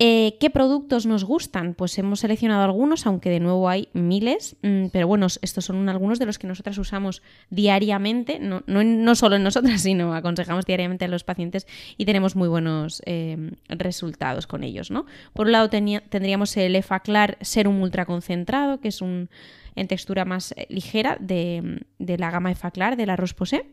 Eh, 0.00 0.36
¿Qué 0.38 0.48
productos 0.48 1.06
nos 1.06 1.24
gustan? 1.24 1.74
Pues 1.74 1.98
hemos 1.98 2.20
seleccionado 2.20 2.62
algunos, 2.62 3.04
aunque 3.04 3.30
de 3.30 3.40
nuevo 3.40 3.68
hay 3.68 3.88
miles, 3.94 4.56
mm, 4.62 4.86
pero 4.92 5.08
bueno, 5.08 5.26
estos 5.42 5.64
son 5.64 5.88
algunos 5.88 6.20
de 6.20 6.26
los 6.26 6.38
que 6.38 6.46
nosotras 6.46 6.78
usamos 6.78 7.20
diariamente, 7.50 8.38
no, 8.38 8.62
no, 8.66 9.14
solo 9.16 9.34
en 9.34 9.42
nosotras, 9.42 9.80
sino 9.82 10.14
aconsejamos 10.14 10.66
diariamente 10.66 11.04
a 11.04 11.08
los 11.08 11.24
pacientes 11.24 11.66
y 11.96 12.04
tenemos 12.04 12.36
muy 12.36 12.46
buenos 12.46 13.02
eh, 13.06 13.50
resultados 13.68 14.46
con 14.46 14.62
ellos. 14.62 14.92
¿no? 14.92 15.04
Por 15.32 15.46
un 15.46 15.52
lado 15.52 15.68
tendríamos 15.68 16.56
el 16.56 16.76
EFACLAR 16.76 17.36
Serum 17.40 17.82
Ultra 17.82 18.06
Concentrado, 18.06 18.78
que 18.78 18.88
es 18.88 19.02
un 19.02 19.28
en 19.74 19.88
textura 19.88 20.24
más 20.24 20.52
eh, 20.52 20.66
ligera 20.68 21.16
de, 21.20 21.84
la 21.98 22.30
gama 22.30 22.52
EFACLAR 22.52 22.96
de 22.96 23.06
la 23.06 23.16
Rosposé. 23.16 23.66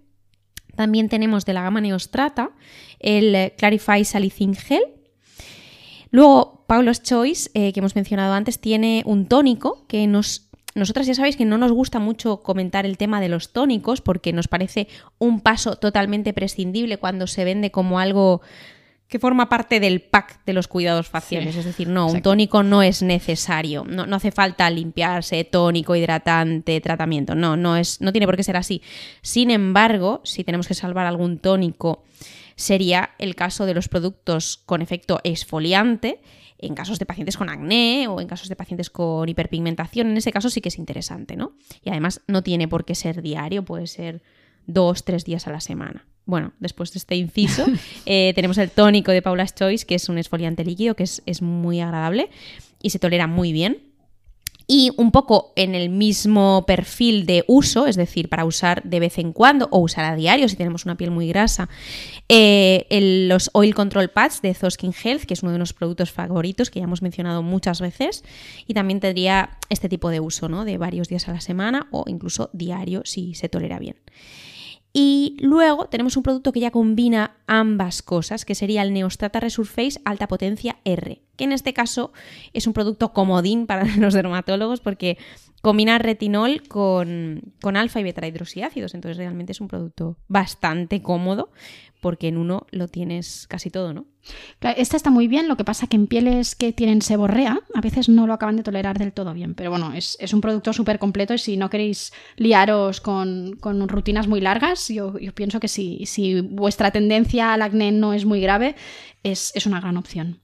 También 0.75 1.08
tenemos 1.08 1.46
de 1.46 1.53
la 1.53 1.62
gama 1.62 1.82
Neostrata 1.82 2.50
el 3.00 3.53
Clarify 3.58 4.03
Salicin 4.03 4.55
Gel, 4.55 4.82
Luego, 6.12 6.64
Paulo's 6.68 7.04
Choice, 7.04 7.50
eh, 7.54 7.74
que 7.74 7.80
hemos 7.80 7.96
mencionado 7.96 8.34
antes, 8.34 8.60
tiene 8.60 9.04
un 9.06 9.28
tónico 9.28 9.86
que 9.88 10.08
nos 10.08 10.46
nosotras 10.76 11.08
ya 11.08 11.16
sabéis 11.16 11.38
que 11.38 11.46
no 11.46 11.58
nos 11.58 11.72
gusta 11.72 12.00
mucho 12.00 12.44
comentar 12.44 12.86
el 12.86 12.98
tema 12.98 13.22
de 13.22 13.30
los 13.30 13.54
tónicos 13.54 14.02
porque 14.02 14.34
nos 14.34 14.50
parece 14.50 14.90
un 15.20 15.40
paso 15.40 15.78
totalmente 15.78 16.34
prescindible 16.34 16.98
cuando 16.98 17.28
se 17.28 17.46
vende 17.46 17.72
como 17.72 17.98
algo 17.98 18.42
que 19.08 19.18
forma 19.18 19.48
parte 19.48 19.80
del 19.80 20.02
pack 20.02 20.44
de 20.46 20.52
los 20.52 20.68
cuidados 20.68 21.08
faciales. 21.08 21.56
es 21.56 21.64
decir, 21.64 21.88
no, 21.88 22.08
un 22.08 22.22
tónico 22.22 22.64
no 22.64 22.82
es 22.82 23.04
necesario. 23.04 23.86
No, 23.88 24.04
hace 24.16 24.32
falta 24.32 24.70
limpiarse, 24.70 25.44
tónico, 25.46 25.96
hidratante, 25.96 26.82
tratamiento. 26.82 27.36
No, 27.36 27.56
no, 27.56 27.78
es, 27.78 28.02
no 28.02 28.12
tiene 28.12 28.26
por 28.26 28.36
qué 28.36 28.44
ser 28.44 28.58
así. 28.58 28.82
Sin 29.22 29.52
embargo, 29.52 30.22
si 30.24 30.44
tenemos 30.44 30.68
que 30.68 30.74
salvar 30.74 31.06
algún 31.06 31.38
tónico 31.38 32.04
sería 32.56 33.12
el 33.20 33.36
caso 33.36 33.66
de 33.66 33.74
los 33.74 33.88
productos 33.88 34.58
con 34.66 34.82
efecto 34.82 35.20
exfoliante 35.24 36.22
en 36.58 36.74
casos 36.74 37.00
de 37.00 37.06
pacientes 37.06 37.38
con 37.38 37.50
acné 37.50 38.08
o 38.08 38.22
en 38.22 38.28
casos 38.28 38.50
de 38.50 38.56
pacientes 38.56 38.90
con 38.90 39.28
hiperpigmentación. 39.28 40.08
En 40.08 40.18
ese 40.18 40.32
caso 40.32 40.50
sí 40.50 40.62
que 40.62 40.70
es 40.70 40.78
interesante, 40.78 41.36
¿no? 41.36 41.54
Y 41.84 41.90
además 41.90 42.22
no 42.28 42.44
tiene 42.44 42.68
por 42.68 42.86
qué 42.86 42.96
ser 42.96 43.22
diario, 43.22 43.66
puede 43.66 43.88
ser 43.88 44.22
dos, 44.66 45.04
tres 45.04 45.26
días 45.26 45.48
a 45.48 45.52
la 45.52 45.62
semana. 45.62 46.06
Bueno, 46.26 46.54
después 46.60 46.92
de 46.94 47.00
este 47.00 47.16
inciso, 47.16 47.66
eh, 48.06 48.32
tenemos 48.36 48.58
el 48.58 48.72
tónico 48.72 49.12
de 49.12 49.22
Paula's 49.22 49.54
Choice, 49.54 49.86
que 49.86 49.96
es 49.96 50.10
un 50.10 50.18
exfoliante 50.18 50.64
líquido 50.64 50.96
que 50.96 51.04
es, 51.04 51.22
es 51.26 51.42
muy 51.42 51.82
agradable 51.82 52.30
y 52.82 52.90
se 52.90 53.00
tolera 53.00 53.28
muy 53.28 53.52
bien. 53.52 53.85
Y 54.67 54.91
un 54.98 55.12
poco 55.12 55.53
en 55.55 55.75
el 55.75 55.89
mismo 55.89 56.65
perfil 56.65 57.25
de 57.25 57.43
uso, 57.48 57.86
es 57.86 57.95
decir, 57.95 58.29
para 58.29 58.45
usar 58.45 58.81
de 58.84 59.00
vez 59.00 59.19
en 59.19 59.31
cuando 59.31 59.67
o 59.72 59.79
usar 59.79 60.05
a 60.05 60.15
diario 60.15 60.50
si 60.50 60.55
tenemos 60.55 60.86
una 60.86 60.98
piel 60.98 61.12
muy 61.12 61.27
grasa, 61.27 61.69
eh, 62.29 62.88
los 63.27 63.51
Oil 63.53 63.75
Control 63.75 64.10
Pads 64.10 64.41
de 64.41 64.53
Zoskin 64.53 64.93
Health, 64.93 65.25
que 65.25 65.36
es 65.36 65.43
uno 65.43 65.51
de 65.51 65.60
los 65.60 65.74
productos 65.74 66.12
favoritos 66.12 66.72
que 66.72 66.79
ya 66.79 66.86
hemos 66.86 67.01
mencionado 67.01 67.43
muchas 67.43 67.79
veces, 67.79 68.24
y 68.65 68.74
también 68.74 69.00
tendría 69.00 69.57
este 69.69 69.89
tipo 69.89 70.10
de 70.10 70.19
uso, 70.19 70.50
¿no? 70.50 70.65
De 70.65 70.77
varios 70.77 71.10
días 71.10 71.27
a 71.27 71.34
la 71.34 71.41
semana 71.41 71.88
o 71.91 72.05
incluso 72.07 72.50
diario 72.53 73.01
si 73.05 73.36
se 73.36 73.50
tolera 73.50 73.77
bien. 73.77 73.98
Y 74.98 75.36
luego 75.41 75.88
tenemos 75.89 76.15
un 76.15 76.24
producto 76.24 76.53
que 76.53 76.62
ya 76.62 76.72
combina 76.72 77.36
ambas 77.48 78.01
cosas, 78.01 78.45
que 78.45 78.55
sería 78.55 78.81
el 78.81 78.93
Neostrata 78.93 79.41
Resurface 79.41 80.00
Alta 80.05 80.29
Potencia 80.29 80.77
R, 80.86 81.22
que 81.36 81.44
en 81.44 81.51
este 81.51 81.74
caso 81.74 82.12
es 82.54 82.68
un 82.68 82.74
producto 82.74 83.13
comodín 83.13 83.68
para 83.68 83.86
los 83.98 84.13
dermatólogos 84.13 84.80
porque 84.80 85.18
combina 85.62 85.98
retinol 85.98 86.62
con, 86.68 87.42
con 87.62 87.75
alfa 87.75 88.00
y 88.00 88.04
beta 88.04 88.27
hidroxiácidos, 88.27 88.94
entonces 88.94 89.18
realmente 89.18 89.51
es 89.51 89.62
un 89.62 89.68
producto 89.68 90.18
bastante 90.27 91.01
cómodo 91.01 91.50
porque 92.01 92.27
en 92.27 92.38
uno 92.38 92.68
lo 92.70 92.88
tienes 92.88 93.48
casi 93.48 93.72
todo, 93.72 93.92
¿no? 93.92 94.06
Este 94.62 94.96
está 94.96 95.10
muy 95.10 95.27
bien, 95.27 95.48
lo 95.48 95.58
que 95.58 95.63
pasa 95.63 95.88
que 95.88 95.96
en 95.96 96.06
pieles 96.06 96.54
que 96.54 96.72
tienen 96.72 97.01
seborrea 97.01 97.60
a 97.74 97.82
veces 97.82 98.10
no 98.10 98.27
lo 98.27 98.34
acaban 98.34 98.58
de 98.58 98.62
tolerar 98.62 99.00
del 99.00 99.12
todo 99.12 99.34
bien, 99.34 99.56
pero 99.56 99.72
bueno, 99.72 99.92
es, 99.92 100.15
un 100.32 100.39
producto 100.39 100.72
súper 100.72 101.00
completo 101.00 101.34
y 101.34 101.39
si 101.39 101.58
no 101.58 101.72
queréis 101.72 102.13
liaros 102.36 103.01
con, 103.01 103.58
rutinas 103.88 104.27
muy 104.27 104.39
largas, 104.39 104.88
yo, 104.89 105.15
pienso 105.34 105.60
que 105.60 105.68
si, 105.68 106.06
si 106.06 106.42
vuestra 106.42 106.92
tendencia 106.92 107.54
al 107.54 107.63
acné 107.63 107.92
no 107.92 108.13
es 108.13 108.25
muy 108.25 108.39
grave, 108.39 108.75
es, 109.24 109.51
es 109.56 109.65
una 109.65 109.82
gran 109.82 109.98
opción. 109.98 110.42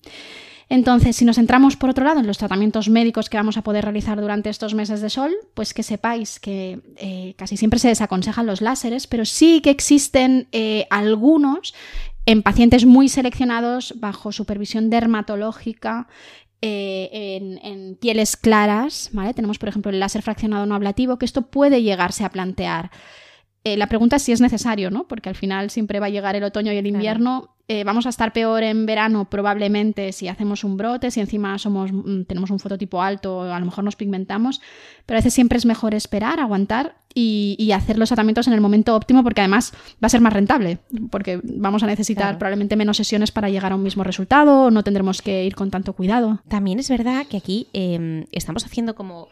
Entonces, 0.71 1.17
si 1.17 1.25
nos 1.25 1.35
centramos 1.35 1.75
por 1.75 1.89
otro 1.89 2.05
lado 2.05 2.21
en 2.21 2.27
los 2.27 2.37
tratamientos 2.37 2.87
médicos 2.87 3.29
que 3.29 3.35
vamos 3.35 3.57
a 3.57 3.61
poder 3.61 3.83
realizar 3.83 4.21
durante 4.21 4.49
estos 4.49 4.73
meses 4.73 5.01
de 5.01 5.09
sol, 5.09 5.35
pues 5.53 5.73
que 5.73 5.83
sepáis 5.83 6.39
que 6.39 6.79
eh, 6.95 7.33
casi 7.37 7.57
siempre 7.57 7.77
se 7.77 7.89
desaconsejan 7.89 8.45
los 8.45 8.61
láseres, 8.61 9.05
pero 9.05 9.25
sí 9.25 9.59
que 9.59 9.69
existen 9.69 10.47
eh, 10.53 10.87
algunos 10.89 11.73
en 12.25 12.41
pacientes 12.41 12.85
muy 12.85 13.09
seleccionados 13.09 13.95
bajo 13.97 14.31
supervisión 14.31 14.89
dermatológica 14.89 16.07
eh, 16.61 17.09
en, 17.11 17.59
en, 17.65 17.95
pieles 17.97 18.37
claras, 18.37 19.09
¿vale? 19.11 19.33
Tenemos, 19.33 19.59
por 19.59 19.67
ejemplo, 19.67 19.91
el 19.91 19.99
láser 19.99 20.21
fraccionado 20.21 20.65
no 20.65 20.75
ablativo, 20.75 21.17
que 21.17 21.25
esto 21.25 21.41
puede 21.41 21.83
llegarse 21.83 22.23
a 22.23 22.29
plantear. 22.29 22.91
Eh, 23.63 23.77
la 23.77 23.87
pregunta 23.87 24.15
es 24.15 24.23
si 24.23 24.31
es 24.31 24.41
necesario, 24.41 24.89
¿no? 24.89 25.07
Porque 25.07 25.29
al 25.29 25.35
final 25.35 25.69
siempre 25.69 25.99
va 25.99 26.07
a 26.07 26.09
llegar 26.09 26.35
el 26.35 26.43
otoño 26.43 26.73
y 26.73 26.77
el 26.77 26.87
invierno. 26.87 27.49
Eh, 27.67 27.83
vamos 27.85 28.05
a 28.05 28.09
estar 28.09 28.33
peor 28.33 28.63
en 28.63 28.85
verano 28.85 29.29
probablemente 29.29 30.11
si 30.11 30.27
hacemos 30.27 30.65
un 30.65 30.75
brote, 30.75 31.09
si 31.09 31.21
encima 31.21 31.57
somos, 31.57 31.91
mm, 31.93 32.23
tenemos 32.23 32.49
un 32.49 32.59
fototipo 32.59 33.01
alto, 33.01 33.43
a 33.43 33.57
lo 33.59 33.65
mejor 33.65 33.85
nos 33.85 33.95
pigmentamos, 33.95 34.59
pero 35.05 35.15
a 35.15 35.19
veces 35.19 35.33
siempre 35.33 35.57
es 35.57 35.65
mejor 35.65 35.93
esperar, 35.93 36.41
aguantar 36.41 36.95
y, 37.13 37.71
hacer 37.71 37.97
los 37.97 38.09
tratamientos 38.09 38.47
en 38.47 38.53
el 38.53 38.59
momento 38.59 38.93
óptimo 38.93 39.23
porque 39.23 39.39
además 39.39 39.71
va 40.03 40.07
a 40.07 40.09
ser 40.09 40.19
más 40.19 40.33
rentable, 40.33 40.79
porque 41.09 41.39
vamos 41.43 41.83
a 41.83 41.87
necesitar 41.87 42.37
probablemente 42.37 42.75
menos 42.75 42.97
sesiones 42.97 43.31
para 43.31 43.49
llegar 43.49 43.71
a 43.71 43.75
un 43.75 43.83
mismo 43.83 44.03
resultado, 44.03 44.69
no 44.69 44.83
tendremos 44.83 45.21
que 45.21 45.45
ir 45.45 45.55
con 45.55 45.71
tanto 45.71 45.93
cuidado. 45.93 46.41
También 46.49 46.79
es 46.79 46.89
verdad 46.89 47.25
que 47.27 47.37
aquí 47.37 47.67
em, 47.71 48.25
estamos 48.33 48.65
haciendo 48.65 48.95
como 48.95 49.29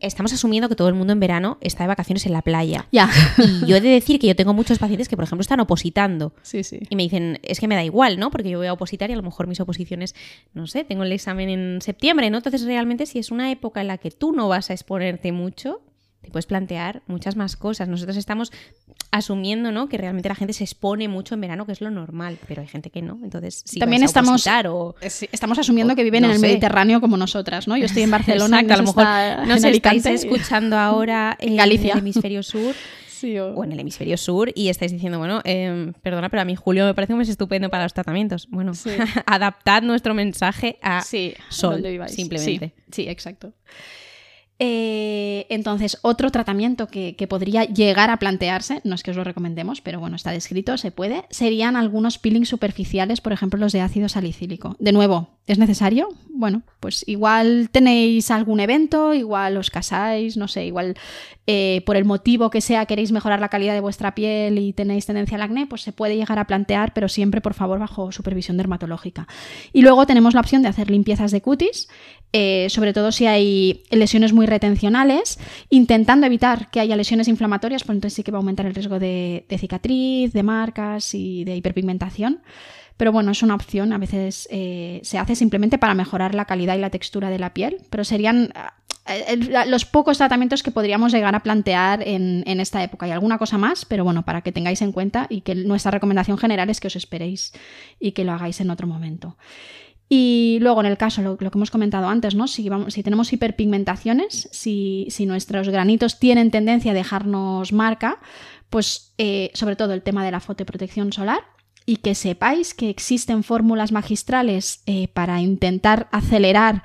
estamos 0.00 0.32
asumiendo 0.32 0.68
que 0.68 0.76
todo 0.76 0.88
el 0.88 0.94
mundo 0.94 1.12
en 1.12 1.20
verano 1.20 1.58
está 1.60 1.84
de 1.84 1.88
vacaciones 1.88 2.26
en 2.26 2.32
la 2.32 2.42
playa. 2.42 2.86
Ya. 2.92 3.10
Y 3.38 3.66
yo 3.66 3.76
he 3.76 3.80
de 3.80 3.90
decir 3.90 4.18
que 4.18 4.26
yo 4.26 4.36
tengo 4.36 4.54
muchos 4.54 4.78
pacientes 4.78 5.08
que, 5.08 5.16
por 5.16 5.24
ejemplo, 5.24 5.42
están 5.42 5.60
opositando. 5.60 6.32
Sí, 6.42 6.64
sí. 6.64 6.80
Y 6.88 6.96
me 6.96 7.02
dicen, 7.02 7.38
es 7.42 7.60
que 7.60 7.68
me 7.68 7.74
da 7.74 7.84
igual, 7.84 8.18
¿no? 8.18 8.30
Porque 8.30 8.50
yo 8.50 8.58
voy 8.58 8.66
a 8.66 8.72
opositar 8.72 9.10
y 9.10 9.12
a 9.12 9.16
lo 9.16 9.22
mejor 9.22 9.46
mis 9.46 9.60
oposiciones, 9.60 10.14
no 10.54 10.66
sé, 10.66 10.84
tengo 10.84 11.02
el 11.02 11.12
examen 11.12 11.48
en 11.48 11.80
septiembre, 11.80 12.30
¿no? 12.30 12.38
Entonces, 12.38 12.64
realmente, 12.64 13.06
si 13.06 13.18
es 13.18 13.30
una 13.30 13.50
época 13.50 13.80
en 13.80 13.88
la 13.88 13.98
que 13.98 14.10
tú 14.10 14.32
no 14.32 14.48
vas 14.48 14.70
a 14.70 14.72
exponerte 14.72 15.32
mucho, 15.32 15.80
te 16.22 16.30
puedes 16.30 16.46
plantear 16.46 17.02
muchas 17.06 17.36
más 17.36 17.56
cosas. 17.56 17.88
Nosotros 17.88 18.16
estamos 18.16 18.52
asumiendo 19.10 19.72
¿no? 19.72 19.88
que 19.88 19.98
realmente 19.98 20.28
la 20.28 20.34
gente 20.34 20.52
se 20.52 20.64
expone 20.64 21.08
mucho 21.08 21.34
en 21.34 21.40
verano, 21.40 21.66
que 21.66 21.72
es 21.72 21.80
lo 21.80 21.90
normal, 21.90 22.38
pero 22.46 22.60
hay 22.62 22.68
gente 22.68 22.90
que 22.90 23.02
no. 23.02 23.18
Entonces, 23.22 23.62
si 23.64 23.78
también 23.78 24.02
estamos, 24.02 24.46
o, 24.68 24.94
estamos 25.00 25.58
asumiendo 25.58 25.96
que 25.96 26.04
viven 26.04 26.24
en 26.24 26.30
el 26.32 26.38
Mediterráneo 26.38 27.00
como 27.00 27.16
nosotras, 27.16 27.66
¿no? 27.66 27.76
Yo 27.76 27.86
estoy 27.86 28.02
en 28.02 28.10
Barcelona, 28.10 28.60
Exacto, 28.60 28.74
a 28.74 28.76
lo 28.76 28.82
mejor 28.82 29.48
no 29.48 29.58
sé, 29.58 29.70
estáis 29.70 30.06
escuchando 30.06 30.78
ahora 30.78 31.36
en, 31.40 31.56
Galicia. 31.56 31.94
el 31.94 32.00
hemisferio 32.00 32.42
sur. 32.42 32.74
o... 33.54 33.64
en 33.64 33.72
el 33.72 33.80
hemisferio 33.80 34.16
sur 34.16 34.50
y 34.54 34.68
estáis 34.68 34.92
diciendo, 34.92 35.18
bueno, 35.18 35.40
em, 35.44 35.92
perdona, 35.94 36.28
pero 36.28 36.42
a 36.42 36.44
mí 36.44 36.56
julio 36.56 36.86
me 36.86 36.94
parece 36.94 37.12
un 37.12 37.18
mes 37.18 37.28
estupendo 37.28 37.68
para 37.70 37.84
los 37.84 37.94
tratamientos. 37.94 38.48
Bueno, 38.50 38.72
adaptad 39.26 39.82
nuestro 39.82 40.14
mensaje 40.14 40.78
a 40.82 41.02
sol, 41.48 41.84
simplemente. 42.08 42.74
sí, 42.90 43.08
exacto. 43.08 43.52
Eh, 44.62 45.46
entonces, 45.48 45.96
otro 46.02 46.30
tratamiento 46.30 46.86
que, 46.86 47.26
podría 47.30 47.64
llegar 47.64 48.10
a 48.10 48.18
plantearse, 48.18 48.82
no 48.84 48.94
es 48.94 49.02
que 49.02 49.10
os 49.10 49.16
lo 49.16 49.24
recomendemos, 49.24 49.80
pero 49.80 50.00
bueno, 50.00 50.16
está 50.16 50.32
descrito, 50.32 50.76
se 50.76 50.90
puede, 50.90 51.24
serían 51.30 51.76
algunos 51.76 52.18
peelings 52.18 52.50
superficiales, 52.50 53.22
por 53.22 53.32
ejemplo, 53.32 53.58
los 53.58 53.72
de 53.72 53.80
ácido 53.80 54.10
salicílico. 54.10 54.76
De 54.78 54.92
nuevo, 54.92 55.30
¿es 55.50 55.58
necesario? 55.58 56.08
Bueno, 56.28 56.62
pues 56.78 57.04
igual 57.08 57.70
tenéis 57.72 58.30
algún 58.30 58.60
evento, 58.60 59.14
igual 59.14 59.56
os 59.56 59.68
casáis, 59.68 60.36
no 60.36 60.46
sé, 60.46 60.64
igual 60.66 60.94
eh, 61.48 61.82
por 61.84 61.96
el 61.96 62.04
motivo 62.04 62.50
que 62.50 62.60
sea 62.60 62.86
queréis 62.86 63.10
mejorar 63.10 63.40
la 63.40 63.48
calidad 63.48 63.74
de 63.74 63.80
vuestra 63.80 64.14
piel 64.14 64.58
y 64.58 64.72
tenéis 64.72 65.06
tendencia 65.06 65.36
al 65.36 65.42
acné, 65.42 65.66
pues 65.66 65.82
se 65.82 65.92
puede 65.92 66.14
llegar 66.14 66.38
a 66.38 66.46
plantear, 66.46 66.94
pero 66.94 67.08
siempre, 67.08 67.40
por 67.40 67.54
favor, 67.54 67.80
bajo 67.80 68.12
supervisión 68.12 68.56
dermatológica. 68.56 69.26
Y 69.72 69.82
luego 69.82 70.06
tenemos 70.06 70.34
la 70.34 70.40
opción 70.40 70.62
de 70.62 70.68
hacer 70.68 70.88
limpiezas 70.88 71.32
de 71.32 71.42
cutis, 71.42 71.88
eh, 72.32 72.68
sobre 72.70 72.92
todo 72.92 73.10
si 73.10 73.26
hay 73.26 73.82
lesiones 73.90 74.32
muy 74.32 74.46
retencionales, 74.46 75.40
intentando 75.68 76.26
evitar 76.26 76.70
que 76.70 76.78
haya 76.78 76.94
lesiones 76.94 77.26
inflamatorias, 77.26 77.82
pues 77.82 77.96
entonces 77.96 78.14
sí 78.14 78.22
que 78.22 78.30
va 78.30 78.38
a 78.38 78.40
aumentar 78.40 78.66
el 78.66 78.74
riesgo 78.74 79.00
de, 79.00 79.44
cicatriz, 79.58 80.32
de 80.32 80.42
marcas 80.44 81.12
y 81.14 81.42
de 81.42 81.56
hiperpigmentación. 81.56 82.42
Pero 83.00 83.12
bueno, 83.12 83.30
es 83.30 83.42
una 83.42 83.54
opción, 83.54 83.94
a 83.94 83.98
veces 83.98 84.46
eh, 84.50 85.00
se 85.04 85.16
hace 85.16 85.34
simplemente 85.34 85.78
para 85.78 85.94
mejorar 85.94 86.34
la 86.34 86.44
calidad 86.44 86.76
y 86.76 86.80
la 86.80 86.90
textura 86.90 87.30
de 87.30 87.38
la 87.38 87.54
piel, 87.54 87.78
pero 87.88 88.04
serían 88.04 88.52
eh, 89.06 89.64
los 89.68 89.86
pocos 89.86 90.18
tratamientos 90.18 90.62
que 90.62 90.70
podríamos 90.70 91.10
llegar 91.10 91.34
a 91.34 91.42
plantear 91.42 92.06
en, 92.06 92.44
en, 92.46 92.60
esta 92.60 92.84
época. 92.84 93.06
Hay 93.06 93.12
alguna 93.12 93.38
cosa 93.38 93.56
más, 93.56 93.86
pero 93.86 94.04
bueno, 94.04 94.26
para 94.26 94.42
que 94.42 94.52
tengáis 94.52 94.82
en 94.82 94.92
cuenta 94.92 95.26
y 95.30 95.40
que 95.40 95.54
nuestra 95.54 95.92
recomendación 95.92 96.36
general 96.36 96.68
es 96.68 96.78
que 96.78 96.88
os 96.88 96.96
esperéis 96.96 97.54
y 97.98 98.12
que 98.12 98.22
lo 98.22 98.32
hagáis 98.32 98.60
en 98.60 98.68
otro 98.68 98.86
momento. 98.86 99.38
Y 100.10 100.58
luego, 100.60 100.80
en 100.80 100.86
el 100.86 100.98
caso, 100.98 101.22
lo, 101.22 101.38
que 101.38 101.46
hemos 101.46 101.70
comentado 101.70 102.06
antes, 102.06 102.34
¿no? 102.34 102.48
Si, 102.48 102.68
si 102.88 103.02
tenemos 103.02 103.32
hiperpigmentaciones, 103.32 104.50
si, 104.52 105.08
nuestros 105.20 105.70
granitos 105.70 106.18
tienen 106.18 106.50
tendencia 106.50 106.90
a 106.90 106.94
dejarnos 106.94 107.72
marca, 107.72 108.18
pues 108.68 109.14
eh, 109.16 109.50
sobre 109.54 109.76
todo 109.76 109.94
el 109.94 110.02
tema 110.02 110.22
de 110.22 110.32
la 110.32 110.40
fotoprotección 110.40 111.14
solar, 111.14 111.40
y 111.86 111.96
que 111.96 112.14
sepáis 112.14 112.74
que 112.74 112.90
existen 112.90 113.42
fórmulas 113.42 113.92
magistrales 113.92 114.82
eh, 114.86 115.08
para 115.08 115.40
intentar 115.40 116.08
acelerar 116.12 116.84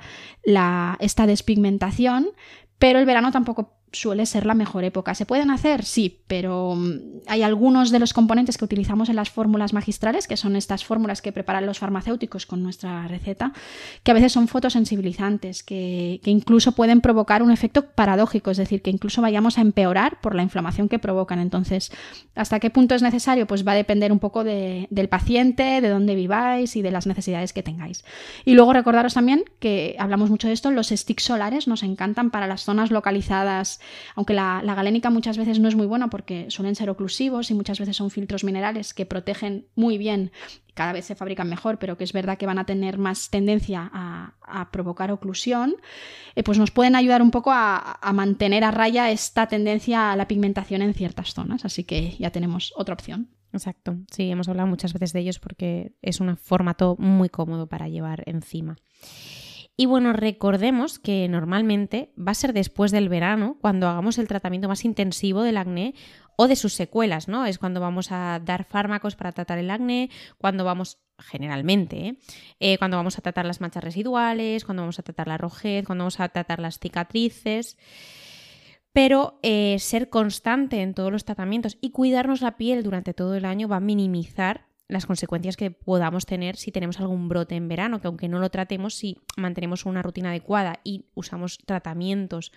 esta 1.00 1.26
despigmentación, 1.26 2.28
pero 2.78 2.98
el 2.98 3.06
verano 3.06 3.32
tampoco 3.32 3.75
suele 3.92 4.26
ser 4.26 4.46
la 4.46 4.54
mejor 4.54 4.84
época. 4.84 5.14
¿Se 5.14 5.26
pueden 5.26 5.50
hacer? 5.50 5.84
Sí, 5.84 6.20
pero 6.26 6.74
mm, 6.76 7.22
hay 7.26 7.42
algunos 7.42 7.90
de 7.90 7.98
los 7.98 8.12
componentes 8.12 8.58
que 8.58 8.64
utilizamos 8.64 9.08
en 9.08 9.16
las 9.16 9.30
fórmulas 9.30 9.72
magistrales, 9.72 10.26
que 10.26 10.36
son 10.36 10.56
estas 10.56 10.84
fórmulas 10.84 11.22
que 11.22 11.32
preparan 11.32 11.66
los 11.66 11.78
farmacéuticos 11.78 12.46
con 12.46 12.62
nuestra 12.62 13.08
receta, 13.08 13.52
que 14.02 14.10
a 14.10 14.14
veces 14.14 14.32
son 14.32 14.48
fotosensibilizantes, 14.48 15.62
que, 15.62 16.20
incluso 16.24 16.72
pueden 16.72 17.00
provocar 17.00 17.42
un 17.42 17.50
efecto 17.50 17.86
paradójico, 17.90 18.50
es 18.50 18.56
decir, 18.56 18.82
que 18.82 18.90
incluso 18.90 19.22
vayamos 19.22 19.58
a 19.58 19.62
empeorar 19.62 20.20
por 20.20 20.34
la 20.34 20.42
inflamación 20.42 20.88
que 20.88 20.98
provocan. 20.98 21.38
Entonces, 21.38 21.92
¿hasta 22.34 22.60
qué 22.60 22.70
punto 22.70 22.94
es 22.94 23.02
necesario? 23.02 23.46
Pues 23.46 23.66
va 23.66 23.72
a 23.72 23.76
depender 23.76 24.12
un 24.12 24.18
poco 24.18 24.44
del 24.44 25.08
paciente, 25.08 25.80
de 25.80 25.88
dónde 25.88 26.14
viváis 26.14 26.76
y 26.76 26.82
de 26.82 26.90
las 26.90 27.06
necesidades 27.06 27.52
que 27.52 27.62
tengáis. 27.62 28.04
Y 28.44 28.54
luego 28.54 28.72
recordaros 28.72 29.14
también 29.14 29.44
que 29.58 29.96
hablamos 29.98 30.30
mucho 30.30 30.48
de 30.48 30.54
esto, 30.54 30.70
los 30.70 30.88
sticks 30.88 31.24
solares 31.24 31.68
nos 31.68 31.82
encantan 31.82 32.30
para 32.30 32.46
las 32.46 32.62
zonas 32.64 32.90
localizadas 32.90 33.75
aunque 34.14 34.34
la, 34.34 34.62
galénica 34.62 35.10
muchas 35.10 35.38
veces 35.38 35.58
no 35.58 35.68
es 35.68 35.74
muy 35.74 35.86
buena 35.86 36.08
porque 36.08 36.46
suelen 36.50 36.74
ser 36.74 36.90
oclusivos 36.90 37.50
y 37.50 37.54
muchas 37.54 37.78
veces 37.78 37.96
son 37.96 38.10
filtros 38.10 38.44
minerales 38.44 38.94
que 38.94 39.06
protegen 39.06 39.66
muy 39.74 39.98
bien, 39.98 40.32
cada 40.74 40.92
vez 40.92 41.06
se 41.06 41.14
fabrican 41.14 41.48
mejor, 41.48 41.78
pero 41.78 41.96
que 41.96 42.04
es 42.04 42.12
verdad 42.12 42.36
que 42.36 42.44
van 42.44 42.58
a 42.58 42.66
tener 42.66 42.98
más 42.98 43.30
tendencia 43.30 43.90
a, 43.92 44.32
provocar 44.70 45.10
oclusión, 45.10 45.76
eh, 46.34 46.42
pues 46.42 46.58
nos 46.58 46.70
pueden 46.70 46.96
ayudar 46.96 47.22
un 47.22 47.30
poco 47.30 47.50
a, 47.52 47.98
mantener 48.12 48.62
a 48.62 48.70
raya 48.70 49.10
esta 49.10 49.46
tendencia 49.46 50.12
a 50.12 50.16
la 50.16 50.28
pigmentación 50.28 50.82
en 50.82 50.92
ciertas 50.92 51.32
zonas. 51.32 51.64
Así 51.64 51.84
que 51.84 52.16
ya 52.18 52.30
tenemos 52.30 52.72
otra 52.76 52.94
opción. 52.94 53.30
Exacto, 53.52 53.96
sí, 54.10 54.30
hemos 54.30 54.48
hablado 54.48 54.68
muchas 54.68 54.92
veces 54.92 55.12
de 55.14 55.20
ellos 55.20 55.38
porque 55.38 55.92
es 56.02 56.20
un 56.20 56.36
formato 56.36 56.96
muy 56.98 57.30
cómodo 57.30 57.66
para 57.68 57.88
llevar 57.88 58.22
encima. 58.26 58.76
Y 59.78 59.84
bueno, 59.84 60.14
recordemos 60.14 60.98
que 60.98 61.28
normalmente 61.28 62.10
va 62.18 62.32
a 62.32 62.34
ser 62.34 62.54
después 62.54 62.92
del 62.92 63.10
verano 63.10 63.58
cuando 63.60 63.88
hagamos 63.88 64.16
el 64.16 64.26
tratamiento 64.26 64.68
más 64.68 64.86
intensivo 64.86 65.42
del 65.42 65.58
acné 65.58 65.94
o 66.36 66.48
de 66.48 66.56
sus 66.56 66.72
secuelas, 66.72 67.28
¿no? 67.28 67.44
Es 67.44 67.58
cuando 67.58 67.80
vamos 67.80 68.10
a 68.10 68.40
dar 68.42 68.64
fármacos 68.64 69.16
para 69.16 69.32
tratar 69.32 69.58
el 69.58 69.70
acné, 69.70 70.08
cuando 70.38 70.64
vamos, 70.64 70.98
generalmente, 71.18 71.96
¿eh? 72.06 72.18
Eh, 72.58 72.78
cuando 72.78 72.96
vamos 72.96 73.18
a 73.18 73.22
tratar 73.22 73.44
las 73.44 73.60
manchas 73.60 73.84
residuales, 73.84 74.64
cuando 74.64 74.82
vamos 74.82 74.98
a 74.98 75.02
tratar 75.02 75.28
la 75.28 75.36
rojez, 75.36 75.84
cuando 75.84 76.04
vamos 76.04 76.20
a 76.20 76.28
tratar 76.30 76.58
las 76.58 76.78
cicatrices. 76.78 77.76
Pero 78.92 79.38
eh, 79.42 79.76
ser 79.78 80.08
constante 80.08 80.80
en 80.80 80.94
todos 80.94 81.12
los 81.12 81.26
tratamientos 81.26 81.76
y 81.82 81.90
cuidarnos 81.90 82.40
la 82.40 82.56
piel 82.56 82.82
durante 82.82 83.12
todo 83.12 83.34
el 83.34 83.44
año 83.44 83.68
va 83.68 83.76
a 83.76 83.80
minimizar 83.80 84.65
las 84.88 85.06
consecuencias 85.06 85.56
que 85.56 85.70
podamos 85.70 86.26
tener 86.26 86.56
si 86.56 86.70
tenemos 86.70 87.00
algún 87.00 87.28
brote 87.28 87.56
en 87.56 87.68
verano, 87.68 88.00
que 88.00 88.06
aunque 88.06 88.28
no 88.28 88.38
lo 88.38 88.50
tratemos, 88.50 88.94
si 88.94 89.18
mantenemos 89.36 89.84
una 89.84 90.02
rutina 90.02 90.30
adecuada 90.30 90.80
y 90.84 91.06
usamos 91.14 91.58
tratamientos 91.58 92.52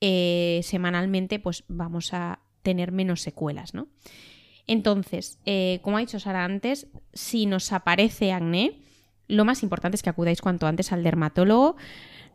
eh, 0.00 0.60
semanalmente, 0.62 1.38
pues 1.38 1.64
vamos 1.68 2.14
a 2.14 2.40
tener 2.62 2.92
menos 2.92 3.20
secuelas, 3.20 3.74
¿no? 3.74 3.88
Entonces, 4.66 5.38
eh, 5.44 5.80
como 5.82 5.98
ha 5.98 6.00
dicho 6.00 6.18
Sara 6.18 6.44
antes, 6.44 6.86
si 7.12 7.44
nos 7.44 7.70
aparece 7.72 8.32
acné, 8.32 8.80
lo 9.28 9.44
más 9.44 9.62
importante 9.62 9.96
es 9.96 10.02
que 10.02 10.10
acudáis 10.10 10.40
cuanto 10.40 10.66
antes 10.66 10.92
al 10.92 11.02
dermatólogo. 11.02 11.76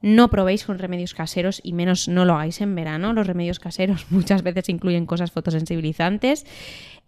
No 0.01 0.29
probéis 0.29 0.63
con 0.63 0.79
remedios 0.79 1.13
caseros 1.13 1.59
y 1.63 1.73
menos 1.73 2.07
no 2.07 2.23
lo 2.23 2.33
hagáis 2.33 2.61
en 2.61 2.73
verano. 2.73 3.13
Los 3.13 3.27
remedios 3.27 3.59
caseros 3.59 4.05
muchas 4.11 4.43
veces 4.43 4.69
incluyen 4.69 5.05
cosas 5.05 5.31
fotosensibilizantes. 5.31 6.45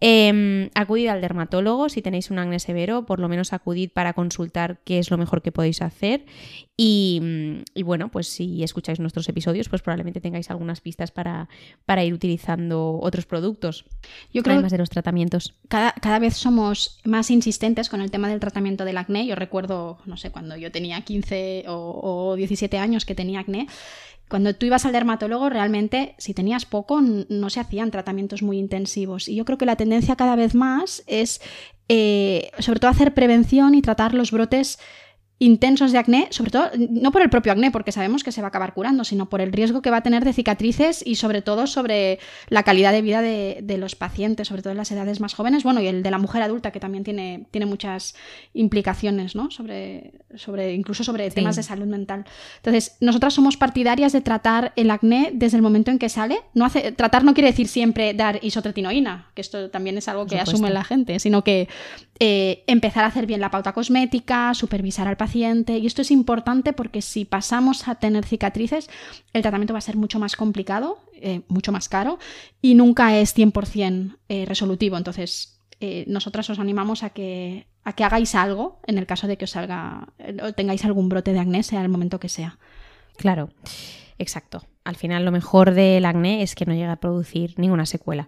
Eh, 0.04 0.72
acudid 0.74 1.08
al 1.10 1.22
dermatólogo 1.22 1.88
si 1.88 2.02
tenéis 2.02 2.32
un 2.32 2.40
acné 2.40 2.60
severo, 2.60 3.06
por 3.06 3.20
lo 3.20 3.30
menos 3.30 3.54
acudid 3.54 3.92
para 3.92 4.14
consultar 4.14 4.80
qué 4.84 4.98
es 4.98 5.12
lo 5.12 5.18
mejor 5.18 5.44
que 5.44 5.52
podéis 5.52 5.84
hacer. 5.84 6.26
Y, 6.76 7.20
mm, 7.22 7.84
bueno, 7.84 8.10
pues 8.10 8.28
si 8.28 8.64
escucháis 8.64 9.00
nuestros 9.00 9.30
episodios, 9.30 9.70
pues 9.70 9.84
probablemente 9.84 10.20
tengáis 10.20 10.50
algunas 10.50 10.82
pistas 10.82 11.12
para, 11.12 11.48
para 11.86 12.04
ir 12.04 12.16
utilizando 12.16 12.98
otros 13.00 13.28
productos. 13.28 13.86
Yo 14.34 14.42
creo 14.42 14.56
además 14.56 14.72
de 14.72 14.80
los 14.80 14.90
tratamientos. 14.90 15.54
Cada, 15.68 15.92
cada 15.94 16.18
vez 16.18 16.36
somos 16.36 17.00
más 17.04 17.30
insistentes 17.30 17.88
con 17.88 18.02
el 18.02 18.10
tema 18.10 18.28
del 18.30 18.40
tratamiento 18.40 18.86
del 18.86 18.98
acné. 18.98 19.28
Yo 19.28 19.36
recuerdo, 19.36 20.00
no 20.06 20.18
sé, 20.18 20.32
cuando 20.32 20.58
yo 20.58 20.72
tenía 20.72 21.02
15 21.02 21.66
o, 21.68 22.32
o 22.32 22.36
17 22.36 22.80
años 22.80 23.06
que 23.06 23.14
tenía 23.14 23.42
acné 23.42 23.68
cuando 24.32 24.56
tú 24.56 24.65
ibas 24.65 24.86
al 24.86 24.94
dermatólogo, 24.94 25.50
realmente, 25.50 26.15
si 26.17 26.34
tenías 26.34 26.65
poco, 26.65 27.02
no 27.02 27.50
se 27.50 27.60
hacían 27.60 27.91
tratamientos 27.91 28.41
muy 28.41 28.60
intensivos. 28.60 29.28
Y 29.28 29.36
yo 29.36 29.44
creo 29.44 29.58
que 29.58 29.65
la 29.65 29.76
tendencia 29.76 30.15
cada 30.15 30.38
vez 30.38 30.56
más 30.56 31.04
es, 31.06 31.41
eh, 31.89 32.50
sobre 32.60 32.80
todo, 32.80 32.91
hacer 32.91 33.13
prevención 33.13 33.76
y 33.76 33.82
tratar 33.82 34.13
los 34.13 34.32
brotes 34.32 34.80
intensos 35.42 35.92
de 35.92 35.98
acné, 35.98 36.28
sobre 36.30 36.52
todo 36.52 36.70
no 36.78 37.12
por 37.12 37.24
el 37.24 37.30
propio 37.32 37.52
acné, 37.52 37.72
porque 37.72 37.92
sabemos 37.92 38.24
que 38.24 38.32
se 38.32 38.42
va 38.42 38.48
a 38.48 38.50
acabar 38.50 38.76
curando, 38.76 39.04
sino 39.04 39.28
por 39.28 39.42
el 39.42 39.52
riesgo 39.52 39.82
que 39.82 39.90
va 39.90 39.98
a 39.98 40.04
tener 40.04 40.24
de 40.24 40.34
cicatrices 40.34 41.02
y 41.04 41.16
sobre 41.16 41.42
todo 41.42 41.66
sobre 41.66 42.20
la 42.50 42.62
calidad 42.62 42.92
de 42.92 43.02
vida 43.02 43.24
de, 43.24 43.78
los 43.80 43.96
pacientes, 43.96 44.50
sobre 44.50 44.62
todo 44.62 44.70
en 44.70 44.78
las 44.78 44.92
edades 44.92 45.20
más 45.20 45.34
jóvenes, 45.34 45.64
bueno, 45.64 45.82
y 45.82 45.88
el 45.88 46.04
de 46.04 46.12
la 46.12 46.20
mujer 46.20 46.44
adulta, 46.44 46.70
que 46.70 46.80
también 46.80 47.04
tiene, 47.04 47.48
tiene 47.50 47.66
muchas 47.66 48.14
implicaciones, 48.54 49.36
¿no? 49.36 49.50
Sobre, 49.50 50.14
sobre, 50.36 50.76
incluso 50.76 51.04
sobre 51.04 51.32
temas 51.32 51.56
de 51.56 51.64
salud 51.64 51.88
mental. 51.88 52.26
Entonces, 52.58 52.98
nosotras 53.00 53.34
somos 53.34 53.58
partidarias 53.58 54.14
de 54.14 54.22
tratar 54.22 54.74
el 54.76 54.92
acné 54.92 55.32
desde 55.34 55.58
el 55.58 55.64
momento 55.64 55.90
en 55.90 55.98
que 55.98 56.10
sale. 56.10 56.38
No 56.54 56.66
hace, 56.66 56.92
tratar 56.92 57.24
no 57.24 57.34
quiere 57.34 57.50
decir 57.50 57.68
siempre 57.68 58.14
dar 58.14 58.38
isotretinoína, 58.44 59.32
que 59.34 59.42
esto 59.42 59.72
también 59.72 59.98
es 59.98 60.08
algo 60.08 60.28
que 60.28 60.40
asume 60.40 60.70
la 60.70 60.84
gente, 60.84 61.18
sino 61.18 61.44
que 61.44 61.68
eh, 62.24 62.64
empezar 62.68 63.04
a 63.04 63.08
hacer 63.08 63.26
bien 63.26 63.42
la 63.42 63.50
pauta 63.50 63.74
cosmética, 63.74 64.54
supervisar 64.54 65.08
al 65.08 65.18
paciente. 65.18 65.80
Y 65.80 65.88
esto 65.88 66.04
es 66.04 66.12
importante 66.12 66.72
porque 66.72 67.02
si 67.02 67.26
pasamos 67.26 67.88
a 67.88 67.96
tener 67.96 68.26
cicatrices, 68.26 68.92
el 69.34 69.42
tratamiento 69.42 69.74
va 69.74 69.80
a 69.80 69.82
ser 69.82 69.98
mucho 69.98 70.20
más 70.20 70.36
complicado, 70.36 71.00
eh, 71.16 71.42
mucho 71.48 71.72
más 71.72 71.90
caro 71.90 72.20
y 72.62 72.76
nunca 72.76 73.18
es 73.18 73.36
100% 73.36 74.18
eh, 74.30 74.46
resolutivo. 74.46 74.98
Entonces, 74.98 75.58
nosotras 76.06 76.48
os 76.52 76.60
animamos 76.60 77.02
a 77.02 77.10
que, 77.10 77.66
a 77.84 77.94
que 77.94 78.04
hagáis 78.04 78.36
algo 78.36 78.80
en 78.86 79.00
el 79.00 79.08
caso 79.08 79.26
de 79.26 79.36
que 79.36 79.46
os 79.46 79.52
salga 79.52 80.10
o 80.44 80.54
tengáis 80.54 80.86
algún 80.86 81.10
brote 81.10 81.34
de 81.34 81.40
acné, 81.40 81.64
sea 81.64 81.82
el 81.82 81.90
momento 81.90 82.20
que 82.20 82.30
sea. 82.30 82.60
Claro, 83.18 83.50
exacto. 84.20 84.62
Al 84.84 84.96
final 84.96 85.26
lo 85.26 85.32
mejor 85.32 85.74
del 85.74 86.06
acné 86.06 86.44
es 86.44 86.54
que 86.54 86.68
no 86.68 86.76
llega 86.76 86.92
a 86.92 87.00
producir 87.00 87.56
ninguna 87.58 87.88
secuela. 87.88 88.28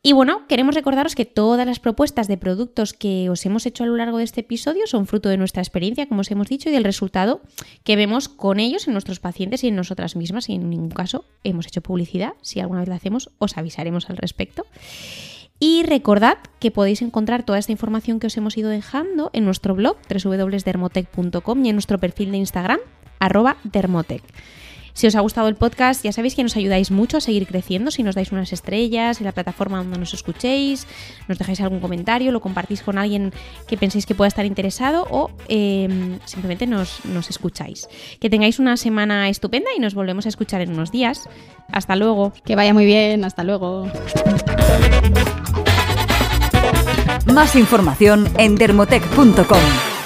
Y 0.00 0.12
bueno, 0.12 0.46
queremos 0.46 0.76
recordaros 0.76 1.16
que 1.16 1.24
todas 1.24 1.66
las 1.66 1.80
propuestas 1.80 2.28
de 2.28 2.36
productos 2.36 2.92
que 2.92 3.28
os 3.30 3.44
hemos 3.44 3.66
hecho 3.66 3.82
a 3.82 3.86
lo 3.88 3.96
largo 3.96 4.18
de 4.18 4.24
este 4.24 4.42
episodio 4.42 4.86
son 4.86 5.06
fruto 5.08 5.28
de 5.28 5.36
nuestra 5.36 5.60
experiencia, 5.60 6.06
como 6.06 6.20
os 6.20 6.30
hemos 6.30 6.46
dicho, 6.46 6.68
y 6.68 6.72
del 6.72 6.84
resultado 6.84 7.40
que 7.82 7.96
vemos 7.96 8.28
con 8.28 8.60
ellos 8.60 8.86
en 8.86 8.92
nuestros 8.92 9.18
pacientes 9.18 9.64
y 9.64 9.68
en 9.68 9.74
nosotras 9.74 10.14
mismas. 10.14 10.48
Y 10.48 10.54
en 10.54 10.70
ningún 10.70 10.90
caso 10.90 11.24
hemos 11.42 11.66
hecho 11.66 11.80
publicidad. 11.80 12.34
Si 12.42 12.60
alguna 12.60 12.80
vez 12.80 12.88
la 12.88 12.94
hacemos, 12.94 13.30
os 13.38 13.58
avisaremos 13.58 14.08
al 14.08 14.18
respecto. 14.18 14.66
Y 15.58 15.82
recordad 15.82 16.38
que 16.60 16.70
podéis 16.70 17.02
encontrar 17.02 17.42
toda 17.42 17.58
esta 17.58 17.72
información 17.72 18.20
que 18.20 18.28
os 18.28 18.36
hemos 18.36 18.56
ido 18.56 18.70
dejando 18.70 19.30
en 19.32 19.44
nuestro 19.44 19.74
blog 19.74 19.96
www.dermotech.com 20.08 21.64
y 21.64 21.68
en 21.68 21.74
nuestro 21.74 21.98
perfil 21.98 22.30
de 22.30 22.38
Instagram, 22.38 22.78
arroba 23.18 23.56
dermotech. 23.64 24.22
Si 24.98 25.06
os 25.06 25.14
ha 25.14 25.20
gustado 25.20 25.46
el 25.46 25.54
podcast, 25.54 26.02
ya 26.02 26.10
sabéis 26.10 26.34
que 26.34 26.42
nos 26.42 26.56
ayudáis 26.56 26.90
mucho 26.90 27.18
a 27.18 27.20
seguir 27.20 27.46
creciendo 27.46 27.92
si 27.92 28.02
nos 28.02 28.16
dais 28.16 28.32
unas 28.32 28.52
estrellas 28.52 29.20
en 29.20 29.26
la 29.26 29.32
plataforma 29.32 29.78
donde 29.78 29.96
nos 29.96 30.12
escuchéis, 30.12 30.88
nos 31.28 31.38
dejáis 31.38 31.60
algún 31.60 31.78
comentario, 31.78 32.32
lo 32.32 32.40
compartís 32.40 32.82
con 32.82 32.98
alguien 32.98 33.32
que 33.68 33.76
penséis 33.76 34.06
que 34.06 34.16
pueda 34.16 34.26
estar 34.26 34.44
interesado 34.44 35.06
o 35.08 35.30
em, 35.46 36.18
simplemente 36.24 36.66
nos, 36.66 37.04
nos 37.04 37.30
escucháis. 37.30 37.86
Que 38.18 38.28
tengáis 38.28 38.58
una 38.58 38.76
semana 38.76 39.28
estupenda 39.28 39.70
y 39.76 39.78
nos 39.78 39.94
volvemos 39.94 40.26
a 40.26 40.30
escuchar 40.30 40.62
en 40.62 40.72
unos 40.72 40.90
días. 40.90 41.28
Hasta 41.70 41.94
luego. 41.94 42.32
Que 42.44 42.56
vaya 42.56 42.74
muy 42.74 42.84
bien. 42.84 43.24
Hasta 43.24 43.44
luego. 43.44 43.88
Más 47.32 47.54
información 47.54 48.28
en 48.36 48.56
dermotech.com. 48.56 49.97